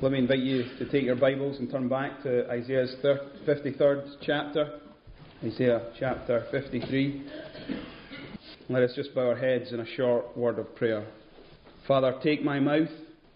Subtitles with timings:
[0.00, 4.78] Let me invite you to take your Bibles and turn back to Isaiah's 53rd chapter,
[5.42, 7.26] Isaiah chapter 53.
[8.68, 11.04] Let us just bow our heads in a short word of prayer.
[11.88, 12.88] Father, take my mouth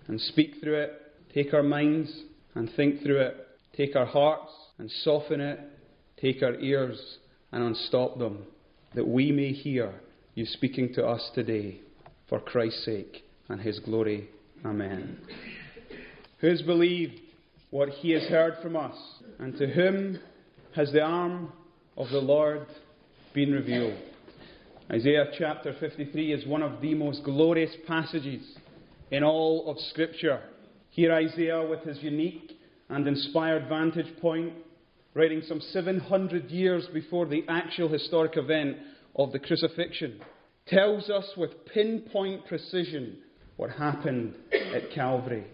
[0.07, 0.93] and speak through it.
[1.35, 2.17] Take our minds
[2.55, 3.37] and think through it.
[3.77, 5.59] Take our hearts and soften it.
[6.21, 7.19] Take our ears
[7.51, 8.45] and unstop them,
[8.95, 9.95] that we may hear
[10.37, 11.81] you speaking to us today
[12.29, 14.29] for Christ's sake and his glory.
[14.65, 15.19] Amen.
[16.43, 17.21] Who has believed
[17.71, 18.97] what he has heard from us?
[19.39, 20.19] And to whom
[20.75, 21.53] has the arm
[21.97, 22.67] of the Lord
[23.33, 23.97] been revealed?
[24.91, 28.43] Isaiah chapter 53 is one of the most glorious passages
[29.13, 30.41] in all of Scripture.
[30.91, 34.53] Here, Isaiah, with his unique and inspired vantage point,
[35.15, 38.79] writing some 700 years before the actual historic event
[39.15, 40.21] of the crucifixion,
[40.67, 43.19] tells us with pinpoint precision
[43.57, 44.35] what happened
[44.75, 45.45] at Calvary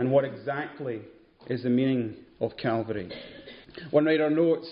[0.00, 1.02] and what exactly
[1.48, 3.12] is the meaning of Calvary.
[3.90, 4.66] One writer notes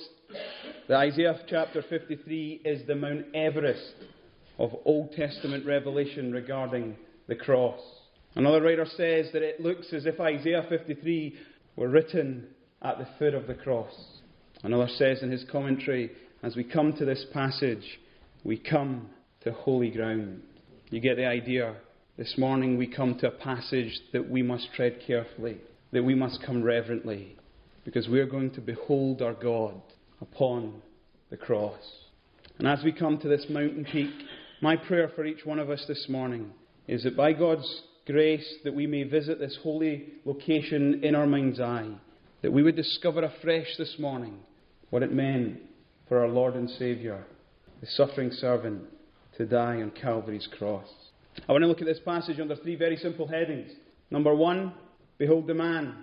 [0.89, 3.93] that Isaiah chapter 53 is the Mount Everest
[4.59, 7.79] of Old Testament revelation regarding the cross.
[8.37, 11.37] Another writer says that it looks as if Isaiah 53
[11.77, 12.47] were written
[12.81, 13.93] at the foot of the cross.
[14.63, 16.11] Another says in his commentary,
[16.43, 17.85] as we come to this passage,
[18.45, 19.11] we come
[19.43, 20.41] to holy ground.
[20.89, 21.77] You get the idea.
[22.19, 25.59] This morning we come to a passage that we must tread carefully,
[25.93, 27.37] that we must come reverently,
[27.85, 29.81] because we're going to behold our God
[30.21, 30.83] upon
[31.31, 31.79] the cross.
[32.59, 34.11] And as we come to this mountain peak,
[34.61, 36.51] my prayer for each one of us this morning
[36.89, 41.61] is that by God's grace that we may visit this holy location in our mind's
[41.61, 41.93] eye,
[42.43, 44.41] that we would discover afresh this morning
[44.91, 45.61] what it meant
[46.09, 47.25] for our Lord and Saviour,
[47.81, 48.83] the suffering servant,
[49.37, 50.89] to die on Calvary's cross.
[51.47, 53.71] I want to look at this passage under three very simple headings.
[54.11, 54.73] Number one,
[55.19, 55.95] behold the man.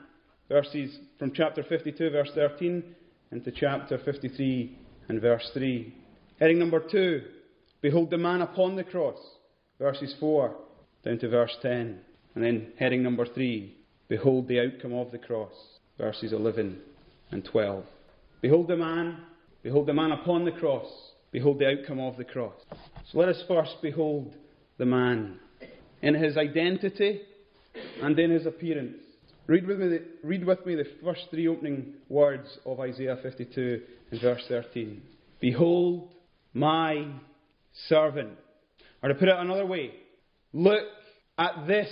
[0.47, 2.83] Verses from chapter 52, verse 13,
[3.31, 4.78] into chapter 53
[5.09, 5.94] and verse 3.
[6.39, 7.23] Heading number two,
[7.81, 9.18] behold the man upon the cross.
[9.79, 10.56] Verses 4
[11.03, 12.00] down to verse 10.
[12.35, 13.75] And then heading number three,
[14.07, 15.53] behold the outcome of the cross.
[15.97, 16.79] Verses 11
[17.31, 17.84] and 12.
[18.41, 19.17] Behold the man,
[19.63, 20.88] behold the man upon the cross,
[21.31, 22.53] behold the outcome of the cross.
[23.12, 24.35] So let us first behold
[24.78, 25.40] the man
[26.02, 27.22] in his identity
[28.02, 28.97] and in his appearance.
[29.47, 33.81] Read with, me the, read with me the first three opening words of Isaiah 52
[34.12, 35.02] in verse 13.
[35.40, 36.09] Behold
[36.53, 37.08] my
[37.88, 38.31] servant.
[39.03, 39.91] Or to put it another way,
[40.52, 40.84] look
[41.38, 41.90] at this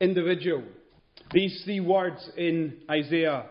[0.00, 0.62] individual.
[1.32, 3.46] These three words in Isaiah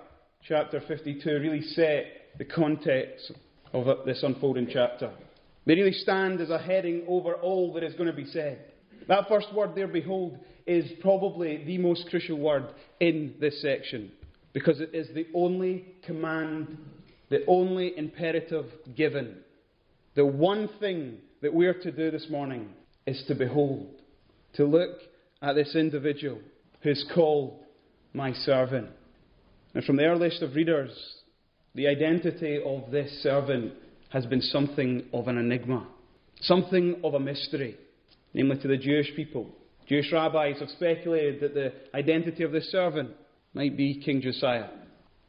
[0.47, 2.06] chapter 52 really set
[2.38, 3.31] the context
[3.74, 5.12] of this unfolding chapter.
[5.66, 8.59] They really stand as a heading over all that is going to be said.
[9.07, 12.66] That first word there, behold, is probably the most crucial word
[12.99, 14.11] in this section
[14.53, 16.77] because it is the only command,
[17.29, 19.38] the only imperative given.
[20.16, 22.69] The one thing that we are to do this morning
[23.05, 23.88] is to behold,
[24.53, 24.97] to look
[25.41, 26.39] at this individual
[26.81, 27.59] who is called
[28.13, 28.89] my servant.
[29.73, 30.91] And from the earliest of readers,
[31.73, 33.73] the identity of this servant
[34.11, 35.88] has been something of an enigma,
[36.41, 37.77] something of a mystery,
[38.33, 39.49] namely to the Jewish people.
[39.88, 43.11] Jewish rabbis have speculated that the identity of this servant
[43.53, 44.67] might be King Josiah.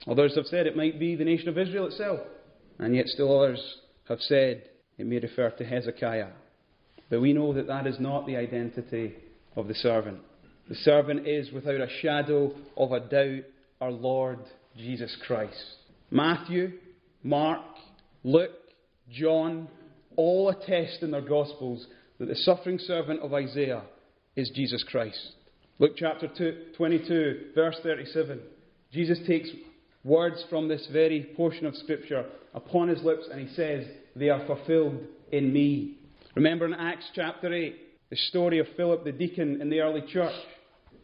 [0.06, 2.20] Others have said it might be the nation of Israel itself.
[2.78, 3.62] And yet, still others
[4.08, 4.64] have said
[4.98, 6.28] it may refer to Hezekiah.
[7.08, 9.14] But we know that that is not the identity
[9.56, 10.18] of the servant.
[10.68, 13.44] The servant is, without a shadow of a doubt,
[13.80, 14.38] our Lord
[14.76, 15.62] Jesus Christ.
[16.10, 16.72] Matthew,
[17.22, 17.60] Mark,
[18.24, 18.50] Luke,
[19.10, 19.68] John
[20.16, 21.86] all attest in their Gospels
[22.18, 23.82] that the suffering servant of Isaiah
[24.36, 25.32] is Jesus Christ.
[25.78, 26.28] Luke chapter
[26.76, 28.40] 22, verse 37.
[28.92, 29.48] Jesus takes
[30.04, 34.46] words from this very portion of Scripture upon his lips and he says, They are
[34.46, 35.00] fulfilled
[35.32, 35.98] in me.
[36.34, 37.76] Remember in Acts chapter 8,
[38.10, 40.34] the story of Philip the deacon in the early church,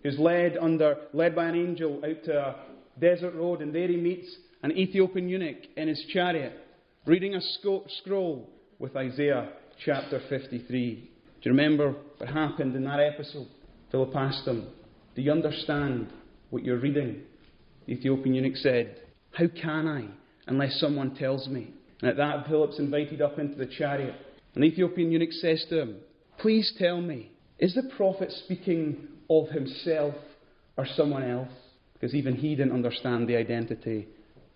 [0.03, 2.57] who's led, under, led by an angel out to a
[3.01, 4.29] desert road, and there he meets
[4.63, 6.53] an Ethiopian eunuch in his chariot
[7.09, 7.41] reading a
[8.03, 9.49] scroll with Isaiah
[9.83, 10.95] chapter 53.
[10.95, 11.01] Do
[11.41, 13.49] you remember what happened in that episode?
[13.91, 14.69] Philip asked him,
[15.17, 16.13] Do you understand
[16.51, 17.23] what you're reading?
[17.87, 18.99] The Ethiopian eunuch said,
[19.33, 20.09] How can I
[20.49, 21.73] unless someone tells me?
[22.03, 24.15] And at that, Philip's invited up into the chariot.
[24.55, 25.97] And the Ethiopian eunuch says to him,
[26.39, 30.15] Please tell me, is the prophet speaking of himself
[30.77, 31.53] or someone else?
[31.95, 34.09] Because even he didn't understand the identity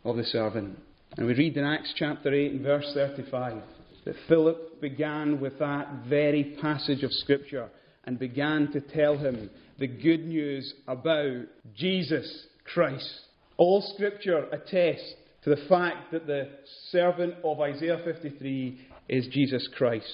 [0.04, 0.78] of the servant.
[1.17, 3.62] And we read in Acts chapter 8 and verse 35
[4.06, 7.69] that Philip began with that very passage of Scripture
[8.05, 11.43] and began to tell him the good news about
[11.76, 13.11] Jesus Christ.
[13.59, 15.12] All scripture attests
[15.44, 16.49] to the fact that the
[16.91, 18.81] servant of Isaiah 53
[19.11, 20.11] is Jesus Christ.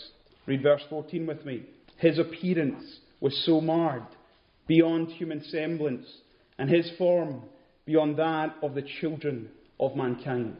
[0.46, 1.62] Read verse 14 with me.
[1.98, 4.06] His appearance was so marred
[4.66, 6.06] beyond human semblance,
[6.58, 7.42] and his form
[7.86, 9.48] beyond that of the children
[9.78, 10.56] of mankind.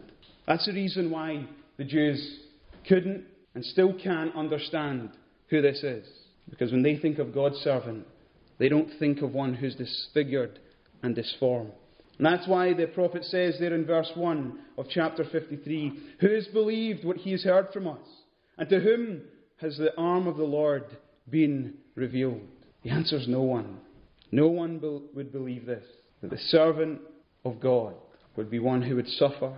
[0.49, 1.47] That's the reason why
[1.77, 2.41] the Jews
[2.89, 3.25] couldn't
[3.55, 5.11] and still can't understand
[5.51, 6.09] who this is.
[6.49, 8.07] Because when they think of God's servant,
[8.59, 10.59] they don't think of one who's disfigured
[11.03, 11.73] and disformed.
[12.17, 16.47] And that's why the prophet says there in verse 1 of chapter 53 Who has
[16.47, 18.01] believed what he has heard from us?
[18.57, 19.21] And to whom
[19.59, 20.85] has the arm of the Lord
[21.29, 22.41] been revealed?
[22.85, 23.79] The answer is no one.
[24.33, 25.85] No one be- would believe this
[26.23, 27.01] that the servant
[27.45, 27.95] of God
[28.35, 29.55] would be one who would suffer,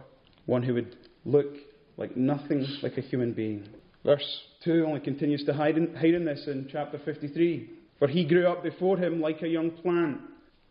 [0.51, 1.55] one who would look
[1.97, 3.69] like nothing like a human being.
[4.05, 7.71] Verse 2 only continues to hide in, hide in this in chapter 53.
[7.99, 10.21] For he grew up before him like a young plant,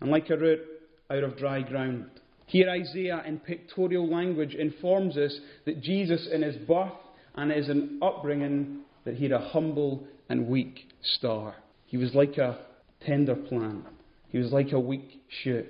[0.02, 0.60] and like a root
[1.10, 2.10] out of dry ground.
[2.48, 6.92] Here, Isaiah, in pictorial language, informs us that Jesus, in his birth
[7.36, 7.70] and his
[8.02, 11.56] upbringing, that he had a humble and weak star.
[11.86, 12.60] He was like a
[13.06, 13.86] tender plant.
[14.30, 15.68] He was like a weak shoot.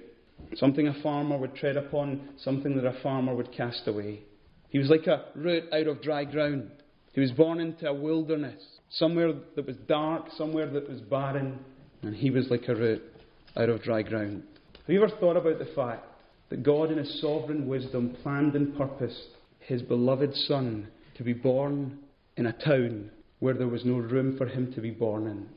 [0.55, 4.21] Something a farmer would tread upon, something that a farmer would cast away.
[4.69, 6.69] He was like a root out of dry ground.
[7.13, 11.59] He was born into a wilderness, somewhere that was dark, somewhere that was barren,
[12.01, 13.01] and he was like a root
[13.57, 14.43] out of dry ground.
[14.85, 16.05] Have you ever thought about the fact
[16.49, 20.87] that God, in His sovereign wisdom, planned and purposed His beloved Son
[21.17, 21.99] to be born
[22.37, 25.47] in a town where there was no room for him to be born in,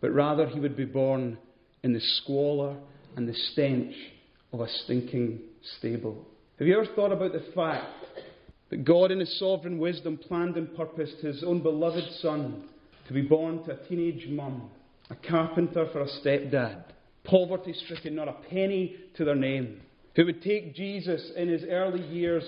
[0.00, 1.38] but rather he would be born
[1.82, 2.76] in the squalor
[3.16, 3.94] and the stench
[4.52, 5.40] of a stinking
[5.78, 6.26] stable?
[6.58, 7.86] Have you ever thought about the fact
[8.70, 12.64] that God, in His sovereign wisdom, planned and purposed His own beloved Son
[13.06, 14.70] to be born to a teenage mum,
[15.10, 16.84] a carpenter for a stepdad,
[17.24, 19.80] poverty stricken, not a penny to their name,
[20.16, 22.44] who would take Jesus in his early years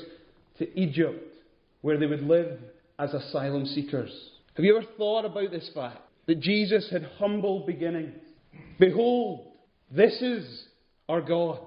[0.58, 1.34] to Egypt,
[1.80, 2.58] where they would live
[2.98, 4.10] as asylum seekers.
[4.54, 5.98] Have you ever thought about this fact?
[6.26, 8.14] That Jesus had humble beginnings.
[8.78, 9.52] Behold,
[9.90, 10.64] this is
[11.08, 11.60] our God.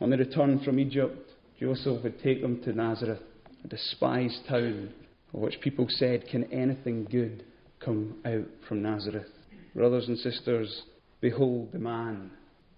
[0.00, 3.22] On the return from Egypt, Joseph would take them to Nazareth,
[3.64, 4.92] a despised town
[5.34, 7.44] of which people said, Can anything good
[7.80, 9.26] come out from Nazareth?
[9.74, 10.82] Brothers and sisters,
[11.20, 12.30] behold the man.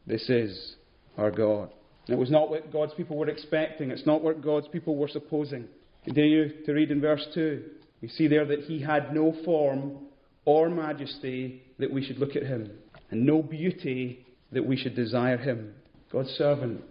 [0.06, 0.76] This is
[1.18, 1.70] our God.
[2.06, 5.08] And it was not what God's people were expecting, it's not what God's people were
[5.08, 5.66] supposing.
[6.04, 7.62] Continue to read in verse 2.
[8.00, 10.06] We see there that he had no form
[10.46, 12.70] or majesty that we should look at him,
[13.10, 15.74] and no beauty that we should desire him.
[16.10, 16.82] God's servant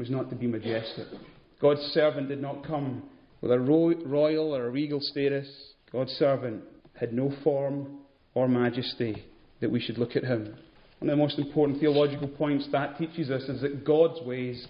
[0.00, 1.06] was not to be majestic.
[1.60, 3.02] God's servant did not come
[3.42, 5.46] with a royal or a regal status.
[5.92, 6.64] God's servant
[6.98, 7.98] had no form
[8.32, 9.22] or majesty
[9.60, 10.56] that we should look at him.
[11.00, 14.66] One of the most important theological points that teaches us is that God's ways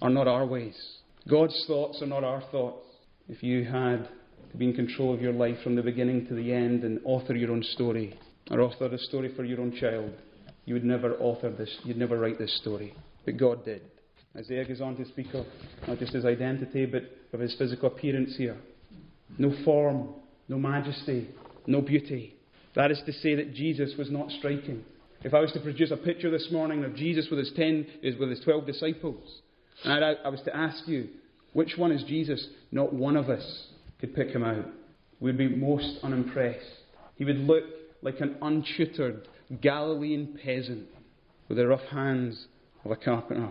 [0.00, 0.80] are not our ways.
[1.28, 2.86] God's thoughts are not our thoughts.
[3.28, 4.08] If you had
[4.52, 7.34] to be in control of your life from the beginning to the end and author
[7.34, 8.16] your own story,
[8.48, 10.12] or author a story for your own child,
[10.66, 12.94] you would never author this, you'd never write this story.
[13.24, 13.82] But God did.
[14.36, 15.46] Isaiah goes on to speak of
[15.86, 17.02] not just his identity, but
[17.32, 18.56] of his physical appearance here.
[19.38, 20.08] No form,
[20.48, 21.28] no majesty,
[21.66, 22.34] no beauty.
[22.74, 24.84] That is to say that Jesus was not striking.
[25.22, 28.30] If I was to produce a picture this morning of Jesus with his ten, with
[28.30, 29.42] his twelve disciples,
[29.84, 31.08] and I, I was to ask you,
[31.52, 32.46] which one is Jesus?
[32.70, 33.66] Not one of us
[34.00, 34.66] could pick him out.
[35.20, 36.66] We'd be most unimpressed.
[37.16, 37.64] He would look
[38.00, 39.28] like an untutored
[39.60, 40.88] Galilean peasant
[41.48, 42.46] with the rough hands
[42.84, 43.50] of a carpenter.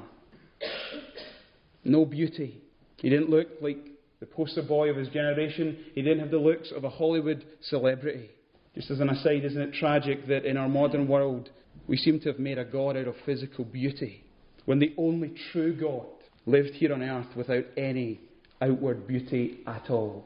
[1.83, 2.61] No beauty.
[2.97, 3.77] He didn't look like
[4.19, 5.85] the poster boy of his generation.
[5.95, 8.29] He didn't have the looks of a Hollywood celebrity.
[8.75, 11.49] Just as an aside, isn't it tragic that in our modern world
[11.87, 14.23] we seem to have made a God out of physical beauty
[14.65, 16.05] when the only true God
[16.45, 18.21] lived here on earth without any
[18.61, 20.25] outward beauty at all?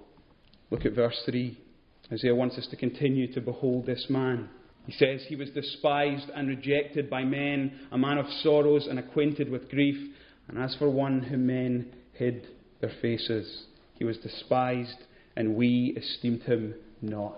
[0.70, 1.58] Look at verse 3.
[2.12, 4.50] Isaiah wants us to continue to behold this man.
[4.86, 9.50] He says, He was despised and rejected by men, a man of sorrows and acquainted
[9.50, 9.98] with grief.
[10.48, 12.48] And as for one whom men hid
[12.82, 14.98] their faces, he was despised,
[15.36, 17.38] and we esteemed him not.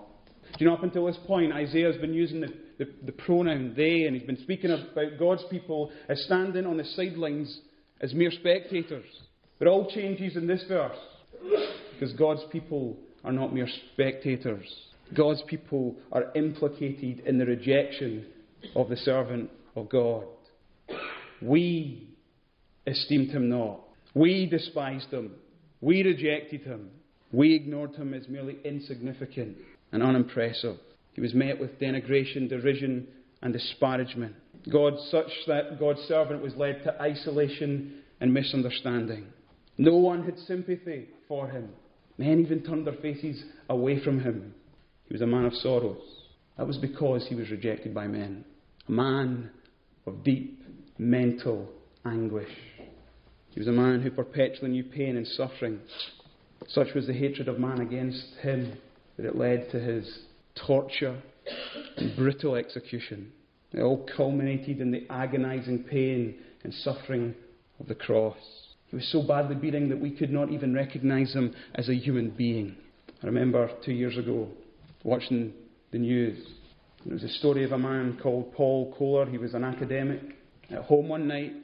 [0.56, 2.48] Do you know, up until this point, Isaiah has been using the,
[2.78, 6.84] the, the pronoun they, and he's been speaking about God's people as standing on the
[6.84, 7.60] sidelines
[8.00, 9.04] as mere spectators.
[9.58, 10.96] But all changes in this verse
[11.92, 14.66] because God's people are not mere spectators.
[15.14, 18.26] God's people are implicated in the rejection
[18.74, 20.24] of the servant of God.
[21.40, 22.08] We
[22.88, 23.80] esteemed him not.
[24.14, 25.32] We despised him.
[25.80, 26.90] We rejected him.
[27.32, 29.56] We ignored him as merely insignificant
[29.92, 30.76] and unimpressive.
[31.12, 33.06] He was met with denigration, derision,
[33.42, 34.34] and disparagement.
[34.70, 39.26] God, such that God's servant was led to isolation and misunderstanding.
[39.76, 41.70] No one had sympathy for him.
[42.18, 44.54] Men even turned their faces away from him.
[45.06, 46.02] He was a man of sorrows.
[46.56, 48.44] That was because he was rejected by men.
[48.88, 49.50] A man
[50.06, 50.60] of deep
[50.98, 51.68] mental
[52.04, 52.50] anguish.
[53.58, 55.80] He was a man who perpetually knew pain and suffering.
[56.68, 58.78] Such was the hatred of man against him
[59.16, 60.20] that it led to his
[60.54, 61.20] torture
[61.96, 63.32] and brutal execution.
[63.72, 67.34] It all culminated in the agonizing pain and suffering
[67.80, 68.36] of the cross.
[68.90, 72.30] He was so badly beaten that we could not even recognize him as a human
[72.30, 72.76] being.
[73.24, 74.46] I remember two years ago
[75.02, 75.52] watching
[75.90, 76.46] the news.
[77.04, 79.26] There was a story of a man called Paul Kohler.
[79.28, 80.20] He was an academic.
[80.70, 81.54] At home one night,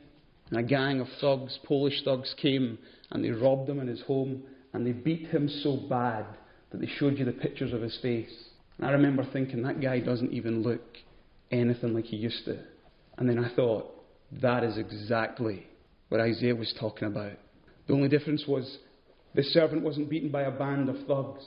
[0.50, 2.78] and a gang of thugs, Polish thugs, came
[3.10, 6.26] and they robbed him in his home and they beat him so bad
[6.70, 8.32] that they showed you the pictures of his face.
[8.78, 10.82] And I remember thinking, that guy doesn't even look
[11.50, 12.58] anything like he used to.
[13.16, 13.90] And then I thought,
[14.42, 15.66] that is exactly
[16.08, 17.32] what Isaiah was talking about.
[17.86, 18.78] The only difference was
[19.34, 21.44] the servant wasn't beaten by a band of thugs.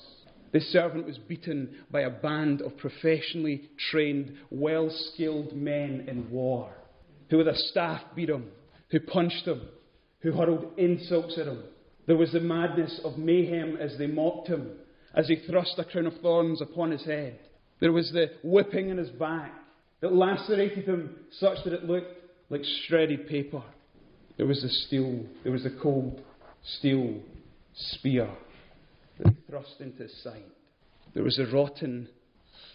[0.53, 6.71] This servant was beaten by a band of professionally trained, well skilled men in war,
[7.29, 8.45] who with a staff beat him,
[8.89, 9.61] who punched him,
[10.19, 11.63] who hurled insults at him.
[12.05, 14.71] There was the madness of mayhem as they mocked him,
[15.13, 17.39] as he thrust a crown of thorns upon his head.
[17.79, 19.53] There was the whipping in his back
[20.01, 22.13] that lacerated him such that it looked
[22.49, 23.63] like shredded paper.
[24.37, 26.21] There was the steel, there was the cold
[26.63, 27.19] steel
[27.73, 28.29] spear
[29.17, 30.43] that he thrust into his side.
[31.13, 32.07] There was the rotten,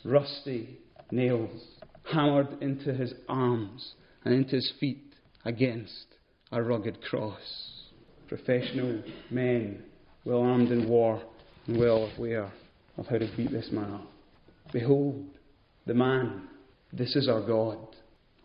[0.04, 0.78] rusty
[1.10, 1.62] nails
[2.04, 5.11] hammered into his arms and into his feet
[5.44, 6.06] against
[6.50, 7.40] a rugged cross.
[8.28, 9.82] Professional men,
[10.24, 11.22] well armed in war
[11.66, 12.50] and well aware
[12.96, 14.06] of how to beat this man up.
[14.72, 15.24] Behold,
[15.86, 16.48] the man
[16.92, 17.78] this is our God,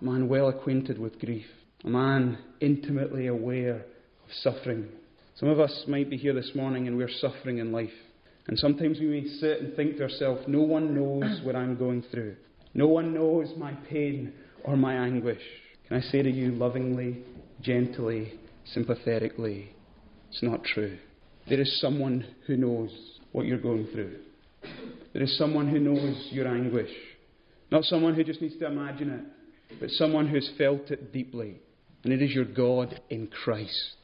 [0.01, 1.45] a man well acquainted with grief,
[1.83, 4.87] a man intimately aware of suffering.
[5.35, 7.89] Some of us might be here this morning and we're suffering in life.
[8.47, 12.03] And sometimes we may sit and think to ourselves, no one knows what I'm going
[12.09, 12.37] through.
[12.73, 14.31] No one knows my pain
[14.63, 15.41] or my anguish.
[15.87, 17.23] Can I say to you lovingly,
[17.61, 18.33] gently,
[18.65, 19.71] sympathetically,
[20.29, 20.97] it's not true.
[21.47, 22.89] There is someone who knows
[23.31, 24.17] what you're going through.
[25.13, 26.91] There is someone who knows your anguish.
[27.71, 31.61] Not someone who just needs to imagine it, but someone who's felt it deeply.
[32.03, 33.95] And it is your God in Christ.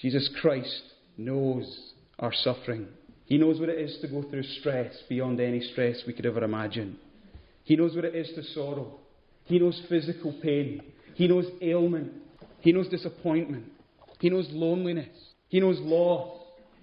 [0.00, 0.82] Jesus Christ
[1.16, 2.86] knows our suffering.
[3.24, 6.44] He knows what it is to go through stress beyond any stress we could ever
[6.44, 6.98] imagine.
[7.64, 9.00] He knows what it is to sorrow.
[9.44, 10.82] He knows physical pain.
[11.14, 12.12] He knows ailment.
[12.60, 13.66] He knows disappointment.
[14.20, 15.08] He knows loneliness.
[15.48, 16.40] He knows loss.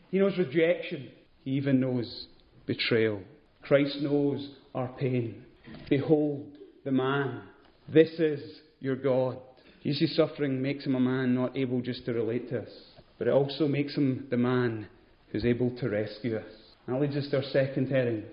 [0.10, 1.10] He knows rejection.
[1.44, 2.28] He even knows
[2.66, 3.22] betrayal.
[3.62, 5.44] Christ knows our pain.
[5.90, 6.46] Behold
[6.84, 7.42] the man.
[7.88, 8.40] This is
[8.80, 9.38] your God.
[9.84, 12.70] You see, suffering makes him a man not able just to relate to us,
[13.18, 14.88] but it also makes him the man
[15.32, 16.52] who's able to rescue us.
[16.86, 18.24] And that leads us to our second heading.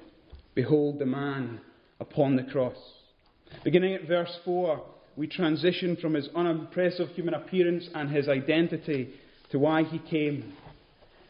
[0.55, 1.61] Behold the man
[2.01, 2.77] upon the cross.
[3.65, 4.83] Beginning at verse 4,
[5.19, 9.13] we transition from his unimpressive human appearance and his identity
[9.51, 10.55] to why he came.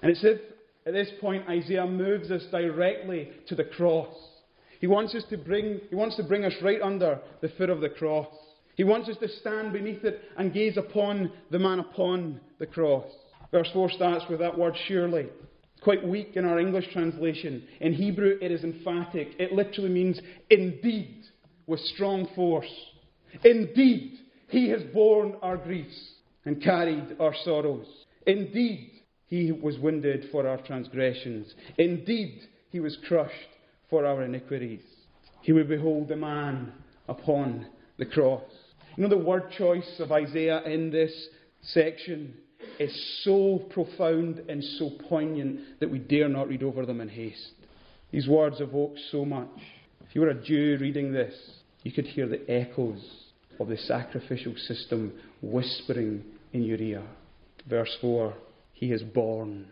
[0.03, 0.39] And it's if
[0.87, 4.15] at this point Isaiah moves us directly to the cross.
[4.79, 7.81] He wants us to bring, he wants to bring us right under the foot of
[7.81, 8.29] the cross.
[8.77, 13.11] He wants us to stand beneath it and gaze upon the man upon the cross.
[13.51, 15.29] Verse 4 starts with that word surely.
[15.81, 17.67] Quite weak in our English translation.
[17.81, 19.29] In Hebrew, it is emphatic.
[19.39, 21.25] It literally means indeed,
[21.67, 22.71] with strong force.
[23.45, 24.19] Indeed,
[24.49, 26.13] he has borne our griefs
[26.45, 27.87] and carried our sorrows.
[28.27, 28.91] Indeed,
[29.27, 31.55] he was wounded for our transgressions.
[31.77, 33.35] Indeed, he was crushed
[33.91, 34.83] for our iniquities.
[35.43, 36.73] He would behold the man
[37.09, 37.67] upon
[37.99, 38.43] the cross.
[38.97, 41.29] You know, the word choice of Isaiah in this
[41.63, 42.35] section
[42.79, 47.53] is so profound and so poignant that we dare not read over them in haste.
[48.11, 49.49] These words evoke so much.
[50.09, 51.35] If you were a Jew reading this,
[51.89, 53.03] you could hear the echoes
[53.59, 57.03] of the sacrificial system whispering in your ear.
[57.67, 58.35] Verse 4
[58.75, 59.67] He is borne,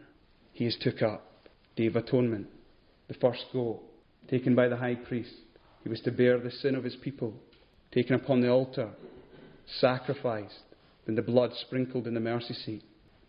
[0.54, 1.30] He is took up.
[1.76, 2.46] Day of Atonement,
[3.08, 3.82] the first go,
[4.30, 5.34] taken by the high priest.
[5.82, 7.34] He was to bear the sin of his people,
[7.92, 8.88] taken upon the altar,
[9.78, 10.54] sacrificed,
[11.04, 12.82] then the blood sprinkled in the mercy seat.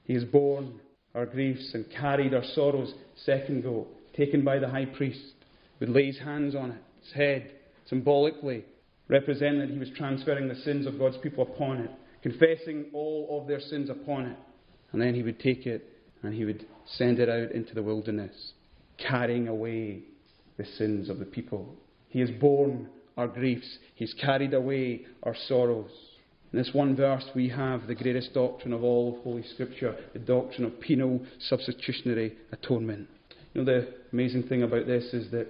[0.05, 0.79] He is borne
[1.13, 2.93] our griefs and carried our sorrows,
[3.25, 5.33] second go, taken by the high priest,
[5.81, 7.51] would lay his hands on it, his head,
[7.89, 8.63] symbolically
[9.09, 13.47] representing that he was transferring the sins of God's people upon it, confessing all of
[13.47, 14.37] their sins upon it.
[14.91, 15.85] And then he would take it
[16.23, 18.53] and he would send it out into the wilderness,
[18.97, 20.01] carrying away
[20.57, 21.75] the sins of the people.
[22.09, 25.91] He has borne our griefs, He's carried away our sorrows.
[26.53, 30.19] In this one verse, we have the greatest doctrine of all of Holy Scripture the
[30.19, 33.07] doctrine of penal substitutionary atonement.
[33.53, 35.47] You know, the amazing thing about this is that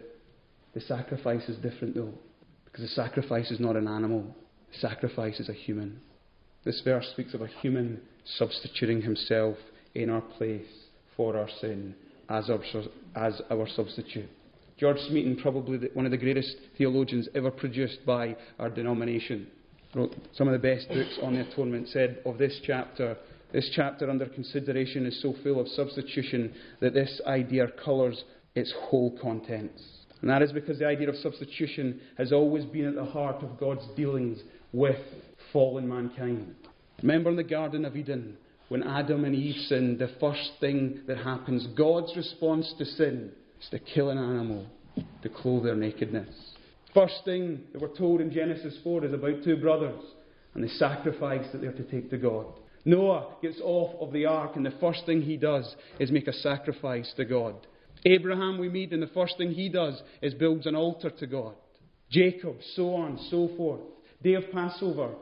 [0.73, 2.13] the sacrifice is different, though,
[2.77, 4.35] because the sacrifice is not an animal,
[4.71, 5.99] the sacrifice is a human.
[6.63, 8.01] This verse speaks of a human
[8.37, 9.57] substituting himself
[9.95, 10.67] in our place
[11.15, 11.95] for our sin
[12.29, 12.59] as our,
[13.15, 14.29] as our substitute.
[14.77, 19.47] George Smeaton, probably one of the greatest theologians ever produced by our denomination,
[19.95, 23.17] wrote some of the best books on the atonement, said of this chapter,
[23.53, 29.17] this chapter under consideration is so full of substitution that this idea colours its whole
[29.19, 29.81] contents.
[30.21, 33.59] And that is because the idea of substitution has always been at the heart of
[33.59, 34.39] God's dealings
[34.73, 34.99] with
[35.53, 36.55] fallen mankind.
[37.01, 38.37] Remember in the Garden of Eden,
[38.69, 43.31] when Adam and Eve sinned, the first thing that happens, God's response to sin,
[43.61, 44.67] is to kill an animal
[45.21, 46.29] to clothe their nakedness.
[46.93, 50.01] First thing that we're told in Genesis 4 is about two brothers
[50.55, 52.47] and the sacrifice that they're to take to God.
[52.85, 56.33] Noah gets off of the ark, and the first thing he does is make a
[56.33, 57.55] sacrifice to God.
[58.05, 61.55] Abraham, we meet, and the first thing he does is builds an altar to God.
[62.09, 63.81] Jacob, so on, so forth.
[64.23, 65.13] Day of Passover,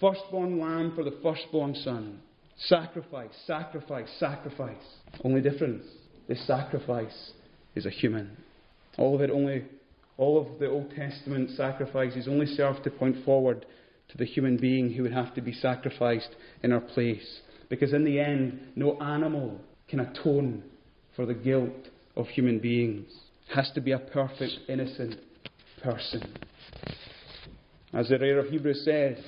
[0.00, 2.20] firstborn lamb for the firstborn son.
[2.66, 4.76] Sacrifice, sacrifice, sacrifice.
[5.24, 5.84] Only difference
[6.28, 7.32] this sacrifice
[7.74, 8.36] is a human.
[8.98, 9.64] All of it only,
[10.16, 13.66] all of the Old Testament sacrifices only serve to point forward
[14.08, 16.30] to the human being who would have to be sacrificed
[16.62, 17.40] in our place.
[17.68, 20.62] Because in the end, no animal can atone
[21.16, 23.10] for the guilt of human beings.
[23.54, 25.16] Has to be a perfect, innocent
[25.82, 26.22] person.
[27.92, 29.18] As the writer of Hebrews says,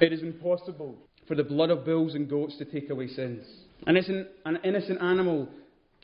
[0.00, 0.96] it is impossible
[1.28, 3.44] for the blood of bulls and goats to take away sins.
[3.86, 5.48] An innocent, an innocent animal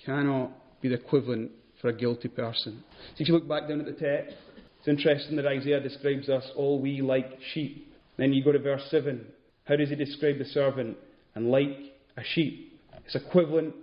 [0.05, 1.51] cannot be the equivalent
[1.81, 2.85] for a guilty person.
[3.17, 4.37] So if you look back down at the text,
[4.79, 7.93] it's interesting that Isaiah describes us all we like sheep.
[8.17, 9.27] Then you go to verse 7.
[9.65, 10.97] How does he describe the servant?
[11.35, 11.77] And like
[12.17, 12.81] a sheep.
[13.05, 13.75] It's equivalent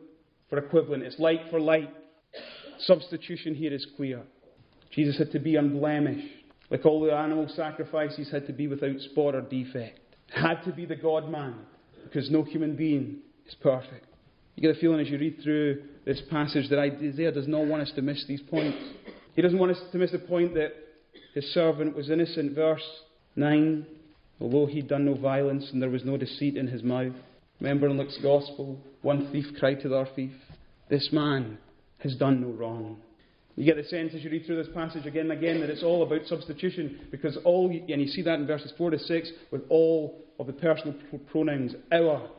[0.50, 1.04] for equivalent.
[1.04, 1.90] It's like for like.
[2.86, 4.22] Substitution here is clear.
[4.92, 6.28] Jesus had to be unblemished.
[6.70, 10.00] Like all the animal sacrifices had to be without spot or defect.
[10.34, 11.56] Had to be the God man,
[12.04, 14.06] because no human being is perfect.
[14.56, 17.82] You get a feeling as you read through this passage that Isaiah does not want
[17.82, 18.78] us to miss these points.
[19.36, 20.74] He doesn't want us to miss the point that
[21.34, 22.56] his servant was innocent.
[22.56, 22.84] Verse
[23.36, 23.86] 9
[24.40, 27.14] Although he'd done no violence and there was no deceit in his mouth.
[27.60, 30.32] Remember in Luke's Gospel, one thief cried to the other thief,
[30.90, 31.60] This man
[32.04, 32.98] has done no wrong.
[33.56, 35.84] You get the sense as you read through this passage again and again that it's
[35.84, 39.62] all about substitution because all, and you see that in verses 4 to 6 with
[39.70, 40.96] all of the personal
[41.32, 42.30] pronouns, our.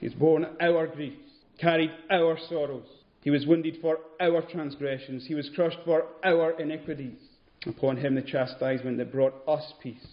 [0.00, 1.20] He's borne our griefs,
[1.60, 2.86] carried our sorrows.
[3.22, 5.26] He was wounded for our transgressions.
[5.26, 7.18] He was crushed for our iniquities.
[7.66, 10.06] Upon him the chastisement that brought us peace.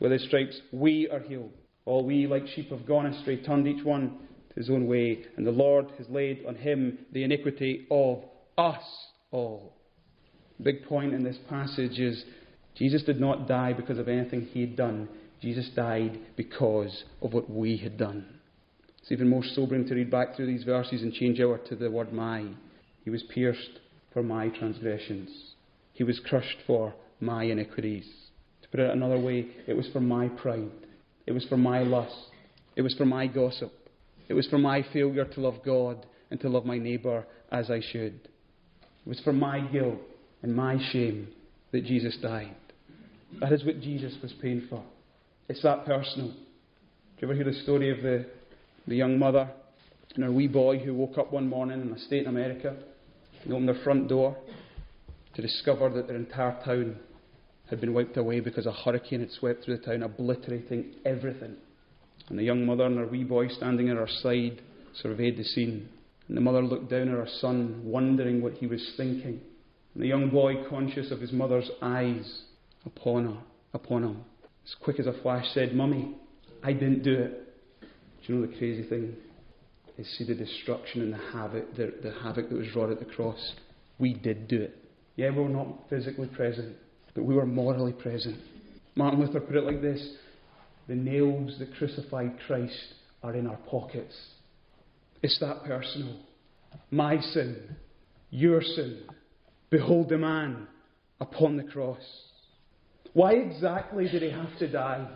[0.00, 1.52] With his stripes we are healed.
[1.84, 4.16] All we, like sheep, have gone astray, turned each one
[4.48, 8.24] to his own way, and the Lord has laid on him the iniquity of
[8.56, 8.82] us
[9.30, 9.74] all.
[10.58, 12.24] The big point in this passage is
[12.76, 15.08] Jesus did not die because of anything he had done.
[15.40, 18.26] Jesus died because of what we had done.
[19.00, 21.90] It's even more sobering to read back through these verses and change over to the
[21.90, 22.46] word my.
[23.04, 23.80] He was pierced
[24.12, 25.28] for my transgressions.
[25.92, 28.06] He was crushed for my iniquities.
[28.62, 30.70] To put it another way, it was for my pride.
[31.26, 32.16] It was for my lust.
[32.76, 33.72] It was for my gossip.
[34.28, 37.80] It was for my failure to love God and to love my neighbour as I
[37.92, 38.28] should.
[39.04, 39.98] It was for my guilt
[40.42, 41.28] and my shame
[41.72, 42.54] that Jesus died.
[43.40, 44.82] That is what Jesus was paying for.
[45.48, 46.28] It's that personal.
[46.28, 46.34] Do
[47.20, 48.26] you ever hear the story of the
[48.86, 49.50] the young mother
[50.14, 52.76] and her wee boy who woke up one morning in a state in America
[53.42, 54.36] and opened their front door
[55.34, 56.96] to discover that their entire town
[57.68, 61.56] had been wiped away because a hurricane had swept through the town, obliterating everything.
[62.28, 64.60] And the young mother and her wee boy standing at her side
[64.94, 65.88] surveyed the scene.
[66.28, 69.40] And the mother looked down at her son, wondering what he was thinking.
[69.94, 72.42] And the young boy, conscious of his mother's eyes
[72.86, 73.40] upon her,
[73.74, 74.24] upon him,
[74.64, 76.14] as quick as a flash said, Mummy,
[76.62, 77.40] I didn't do it.
[78.26, 79.14] Do you know the crazy thing?
[79.98, 83.04] Is see the destruction and the havoc, the, the havoc that was wrought at the
[83.04, 83.52] cross.
[83.98, 84.76] We did do it.
[85.14, 86.74] Yeah, we were not physically present,
[87.14, 88.38] but we were morally present.
[88.96, 90.16] Martin Luther put it like this
[90.88, 94.14] The nails that crucified Christ are in our pockets.
[95.24, 96.16] It's that personal.
[96.90, 97.56] My sin,
[98.28, 99.04] your sin.
[99.70, 100.68] Behold the man
[101.18, 102.02] upon the cross.
[103.14, 105.08] Why exactly did he have to die?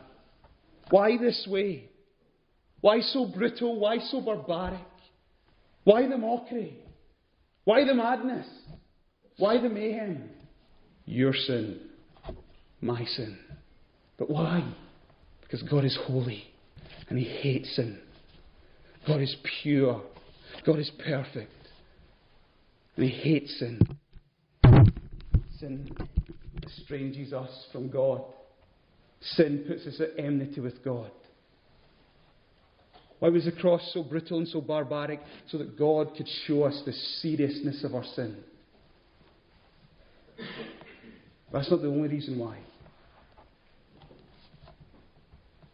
[0.89, 1.91] Why this way?
[2.81, 3.79] Why so brutal?
[3.79, 4.81] Why so barbaric?
[5.85, 6.79] Why the mockery?
[7.65, 8.49] Why the madness?
[9.37, 10.31] Why the mayhem?
[11.05, 11.81] Your sin,
[12.81, 13.37] my sin.
[14.17, 14.73] But why?
[15.43, 16.45] Because God is holy.
[17.11, 17.99] and he hates sin.
[19.09, 20.03] God is pure.
[20.67, 21.53] God is perfect.
[22.97, 23.81] And he hates sin.
[25.59, 25.91] Sin
[26.63, 28.23] estranges us from God.
[29.21, 31.11] Sin puts us at enmity with God.
[33.19, 35.21] Why was the cross so brutal and so barbaric?
[35.51, 38.37] So that God could show us the seriousness of our sin.
[41.53, 42.59] That's not the only reason why.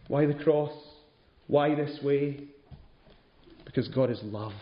[0.07, 0.73] Why the cross?
[1.49, 2.49] Why this way?
[3.75, 4.53] Because God is love.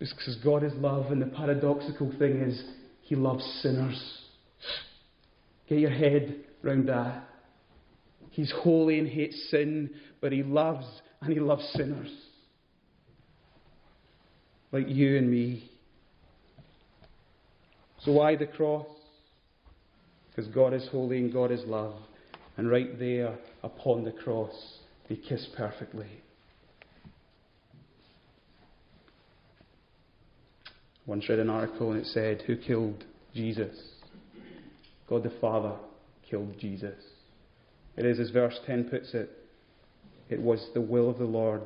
[0.00, 2.60] Because God is love, and the paradoxical thing is,
[3.02, 4.18] He loves sinners.
[5.68, 7.28] Get your head round that.
[8.30, 9.90] He's holy and hates sin,
[10.20, 10.84] but He loves
[11.20, 12.10] and He loves sinners.
[14.72, 15.70] Like you and me.
[18.00, 18.86] So why the cross?
[20.30, 21.94] Because God is holy and God is love.
[22.56, 24.52] And right there upon the cross,
[25.08, 26.08] they kiss perfectly.
[31.08, 33.02] Once read an article and it said, Who killed
[33.34, 33.74] Jesus?
[35.08, 35.72] God the Father
[36.28, 37.02] killed Jesus.
[37.96, 39.30] It is, as verse 10 puts it,
[40.28, 41.62] it was the will of the Lord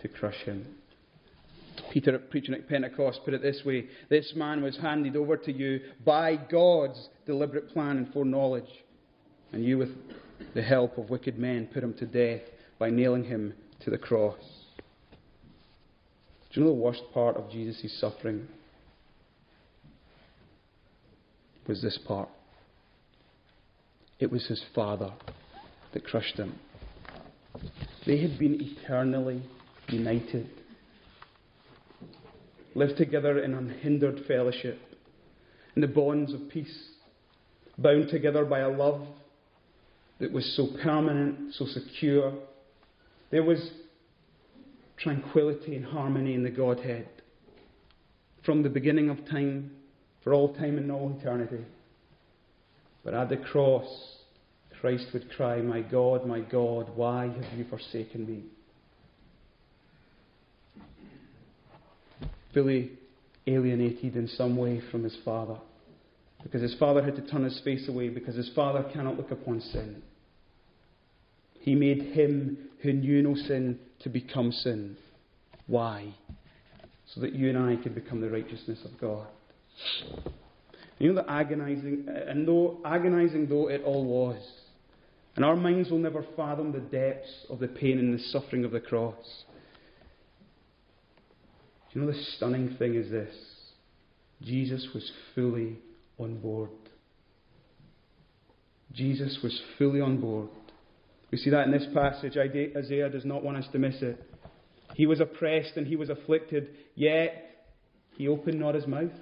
[0.00, 0.66] to crush him.
[1.90, 5.80] Peter, preaching at Pentecost, put it this way This man was handed over to you
[6.04, 8.68] by God's deliberate plan and foreknowledge,
[9.52, 9.88] and you, with
[10.54, 12.42] the help of wicked men, put him to death
[12.78, 14.36] by nailing him to the cross.
[16.52, 18.46] Do you know the worst part of Jesus' suffering?
[21.66, 22.28] Was this part.
[24.18, 25.12] It was his father
[25.92, 26.58] that crushed him.
[28.06, 29.42] They had been eternally
[29.88, 30.48] united,
[32.74, 34.78] lived together in unhindered fellowship,
[35.76, 36.90] in the bonds of peace,
[37.78, 39.06] bound together by a love
[40.20, 42.32] that was so permanent, so secure.
[43.30, 43.72] There was
[44.96, 47.08] tranquility and harmony in the Godhead.
[48.44, 49.72] From the beginning of time
[50.22, 51.64] for all time and all eternity.
[53.04, 53.86] But at the cross,
[54.80, 58.44] Christ would cry, My God, my God, why have you forsaken me?
[62.54, 62.92] Fully
[63.46, 65.56] alienated in some way from his Father.
[66.42, 69.60] Because his Father had to turn his face away, because his Father cannot look upon
[69.60, 70.02] sin.
[71.60, 74.96] He made him who knew no sin to become sin.
[75.68, 76.14] Why?
[77.14, 79.26] So that you and I could become the righteousness of God.
[80.98, 84.40] You know the agonizing, uh, and though agonizing though it all was,
[85.34, 88.70] and our minds will never fathom the depths of the pain and the suffering of
[88.70, 89.44] the cross.
[91.92, 93.34] You know the stunning thing is this?
[94.42, 95.78] Jesus was fully
[96.18, 96.70] on board.
[98.92, 100.48] Jesus was fully on board.
[101.30, 102.36] We see that in this passage.
[102.36, 104.22] Isaiah does not want us to miss it.
[104.94, 107.66] He was oppressed and he was afflicted, yet
[108.16, 109.12] he opened not his mouth.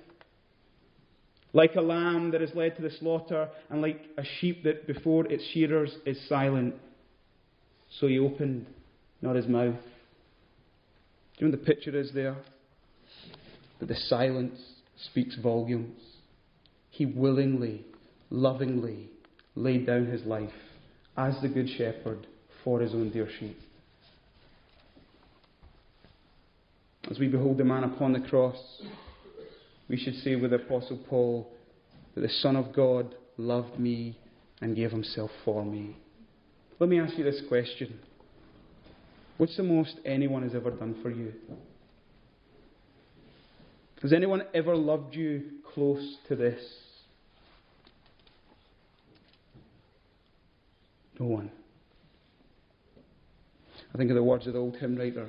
[1.52, 5.26] Like a lamb that is led to the slaughter, and like a sheep that before
[5.26, 6.74] its shearers is silent.
[7.98, 8.66] So he opened
[9.20, 9.74] not his mouth.
[11.36, 12.36] Do you know what the picture is there?
[13.80, 14.60] That the silence
[15.10, 16.00] speaks volumes.
[16.90, 17.84] He willingly,
[18.30, 19.08] lovingly
[19.56, 20.50] laid down his life
[21.16, 22.26] as the Good Shepherd
[22.62, 23.58] for his own dear sheep.
[27.10, 28.56] As we behold the man upon the cross,
[29.90, 31.50] we should say with Apostle Paul
[32.14, 34.16] that the Son of God loved me
[34.60, 35.96] and gave himself for me.
[36.78, 37.98] Let me ask you this question
[39.36, 41.32] What's the most anyone has ever done for you?
[44.02, 45.42] Has anyone ever loved you
[45.74, 46.62] close to this?
[51.18, 51.50] No one.
[53.92, 55.28] I think of the words of the old hymn writer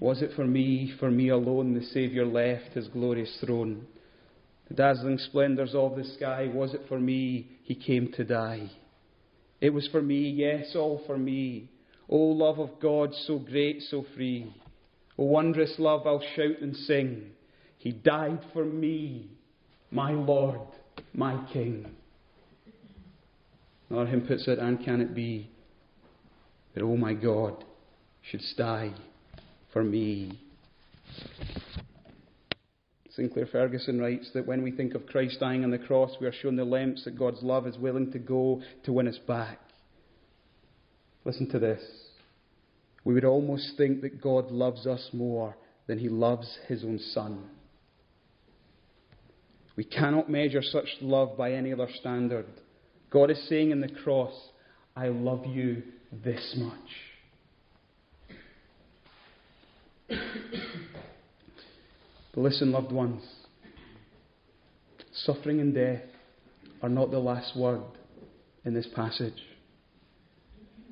[0.00, 3.86] Was it for me, for me alone, the Saviour left his glorious throne?
[4.68, 8.70] The dazzling splendours of the sky, was it for me he came to die?
[9.60, 11.68] It was for me, yes, all for me.
[12.08, 14.50] O love of God, so great, so free.
[15.18, 17.32] O wondrous love, I'll shout and sing.
[17.76, 19.30] He died for me,
[19.90, 20.60] my Lord,
[21.12, 21.90] my King.
[23.90, 25.50] Our hymn puts it, and can it be
[26.74, 27.64] that, oh my God,
[28.22, 28.94] should die
[29.72, 30.40] for me.
[33.10, 36.32] Sinclair Ferguson writes that when we think of Christ dying on the cross, we are
[36.32, 39.58] shown the lengths that God's love is willing to go to win us back.
[41.24, 41.82] Listen to this.
[43.04, 45.56] We would almost think that God loves us more
[45.86, 47.44] than he loves his own Son.
[49.76, 52.46] We cannot measure such love by any other standard,
[53.10, 54.32] God is saying in the cross,
[54.96, 56.76] I love you this much.
[62.34, 63.22] But listen, loved ones,
[65.12, 66.02] suffering and death
[66.82, 67.82] are not the last word
[68.64, 69.42] in this passage.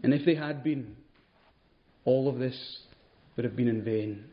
[0.02, 0.96] And if they had been,
[2.04, 2.80] all of this
[3.36, 4.24] would have been in vain.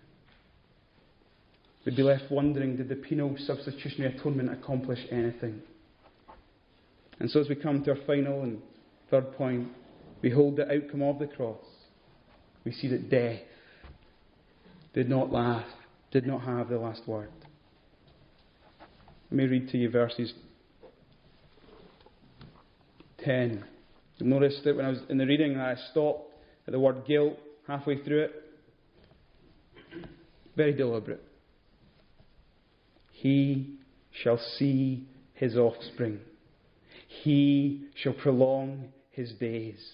[1.85, 5.61] We'd be left wondering did the penal substitutionary atonement accomplish anything?
[7.19, 8.61] And so, as we come to our final and
[9.09, 9.69] third point,
[10.21, 11.63] behold the outcome of the cross.
[12.65, 13.39] We see that death
[14.95, 15.65] did not laugh,
[16.11, 17.29] did not have the last word.
[19.29, 20.33] Let me read to you verses
[23.25, 23.65] 10.
[24.17, 26.31] You'll notice that when I was in the reading, I stopped
[26.65, 28.31] at the word guilt halfway through it.
[30.55, 31.23] Very deliberate.
[33.11, 33.75] He
[34.23, 36.21] shall see his offspring.
[37.09, 39.85] He shall prolong his days.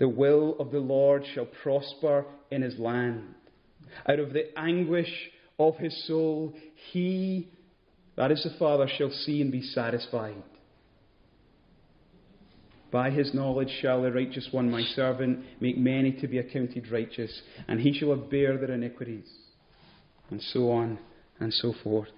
[0.00, 3.36] The will of the Lord shall prosper in his land.
[4.08, 5.12] Out of the anguish
[5.58, 6.54] of his soul,
[6.92, 7.48] he,
[8.16, 10.42] that is the Father, shall see and be satisfied.
[12.90, 17.42] By his knowledge shall the righteous one, my servant, make many to be accounted righteous,
[17.68, 19.28] and he shall bear their iniquities.
[20.30, 20.98] And so on
[21.38, 22.08] and so forth.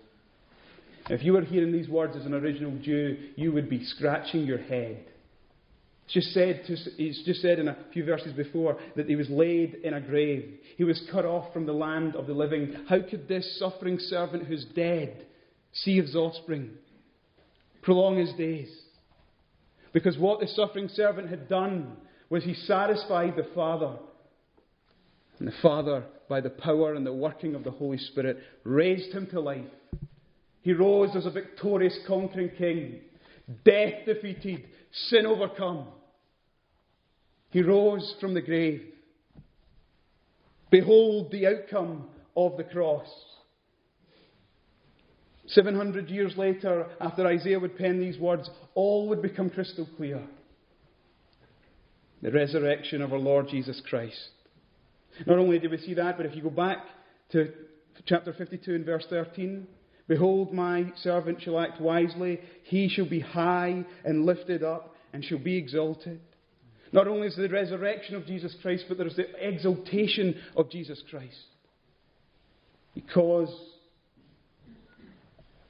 [1.10, 4.58] If you were hearing these words as an original Jew, you would be scratching your
[4.58, 5.04] head.
[6.12, 6.76] Just said, to,
[7.24, 10.58] just said in a few verses before that he was laid in a grave.
[10.76, 12.76] He was cut off from the land of the living.
[12.86, 15.24] How could this suffering servant who's dead
[15.72, 16.72] see his offspring,
[17.80, 18.70] prolong his days?
[19.94, 21.96] Because what the suffering servant had done
[22.28, 23.96] was he satisfied the Father.
[25.38, 29.28] And the Father, by the power and the working of the Holy Spirit, raised him
[29.28, 29.64] to life.
[30.60, 33.00] He rose as a victorious, conquering king,
[33.64, 34.66] death defeated,
[35.08, 35.86] sin overcome.
[37.52, 38.82] He rose from the grave.
[40.70, 43.06] Behold the outcome of the cross.
[45.48, 50.22] 700 years later, after Isaiah would pen these words, all would become crystal clear.
[52.22, 54.30] The resurrection of our Lord Jesus Christ.
[55.26, 56.78] Not only do we see that, but if you go back
[57.32, 57.52] to
[58.06, 59.66] chapter 52 and verse 13,
[60.08, 62.40] Behold, my servant shall act wisely.
[62.64, 66.20] He shall be high and lifted up and shall be exalted.
[66.92, 71.02] Not only is the resurrection of Jesus Christ, but there is the exaltation of Jesus
[71.08, 71.34] Christ.
[72.94, 73.48] Because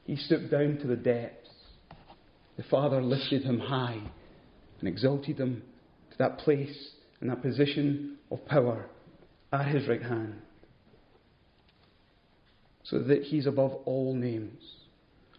[0.04, 1.48] he stooped down to the depths,
[2.56, 4.00] the Father lifted him high
[4.80, 5.62] and exalted him
[6.10, 8.86] to that place and that position of power
[9.52, 10.34] at his right hand
[12.84, 14.60] so that he's above all names,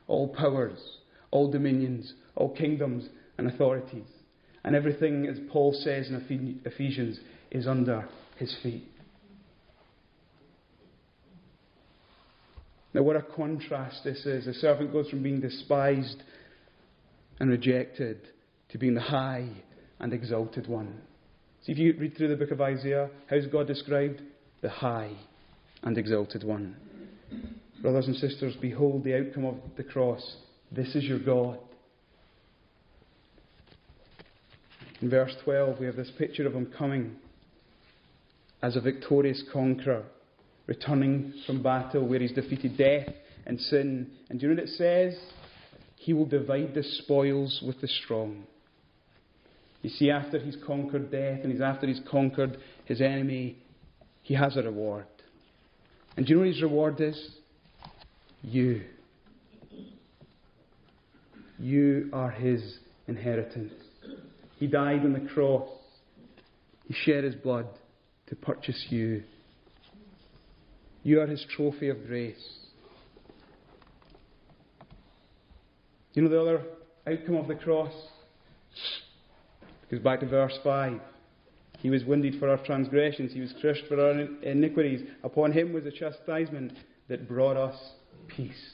[0.08, 0.80] all powers,
[1.30, 4.08] all dominions, all kingdoms and authorities.
[4.63, 7.19] And everything, as Paul says in Ephesians,
[7.52, 8.88] is under his feet.
[12.93, 14.45] Now, what a contrast this is.
[14.45, 16.21] The servant goes from being despised
[17.39, 18.21] and rejected
[18.69, 19.49] to being the high
[19.99, 21.02] and exalted one.
[21.65, 24.21] See, if you read through the book of Isaiah, how's God described?
[24.62, 25.12] The high
[25.82, 26.76] and exalted one.
[27.82, 30.38] Brothers and sisters, behold the outcome of the cross.
[30.71, 31.60] This is your God.
[35.03, 37.17] In verse 12, we have this picture of him coming
[38.61, 40.05] as a victorious conqueror,
[40.65, 43.13] returning from battle where he's defeated death
[43.45, 44.09] and sin.
[44.29, 45.19] And do you know what it says?
[45.97, 48.45] He will divide the spoils with the strong.
[49.81, 53.57] You see, after he's conquered death and he's after he's conquered his enemy,
[54.21, 55.07] he has a reward.
[56.15, 57.29] And do you know what his reward is?
[58.41, 58.83] You.
[61.59, 62.77] You are his
[63.09, 63.83] inheritance.
[64.63, 65.67] He died on the cross.
[66.88, 67.67] He shed his blood
[68.28, 69.23] to purchase you.
[71.04, 72.41] You are his trophy of grace.
[76.13, 76.62] You know the other
[77.06, 77.91] outcome of the cross?
[79.91, 81.02] Goes back to verse 5.
[81.80, 85.06] He was wounded for our transgressions, he was crushed for our iniquities.
[85.26, 86.71] Upon him was the chastisement
[87.10, 87.76] that brought us
[88.30, 88.71] peace.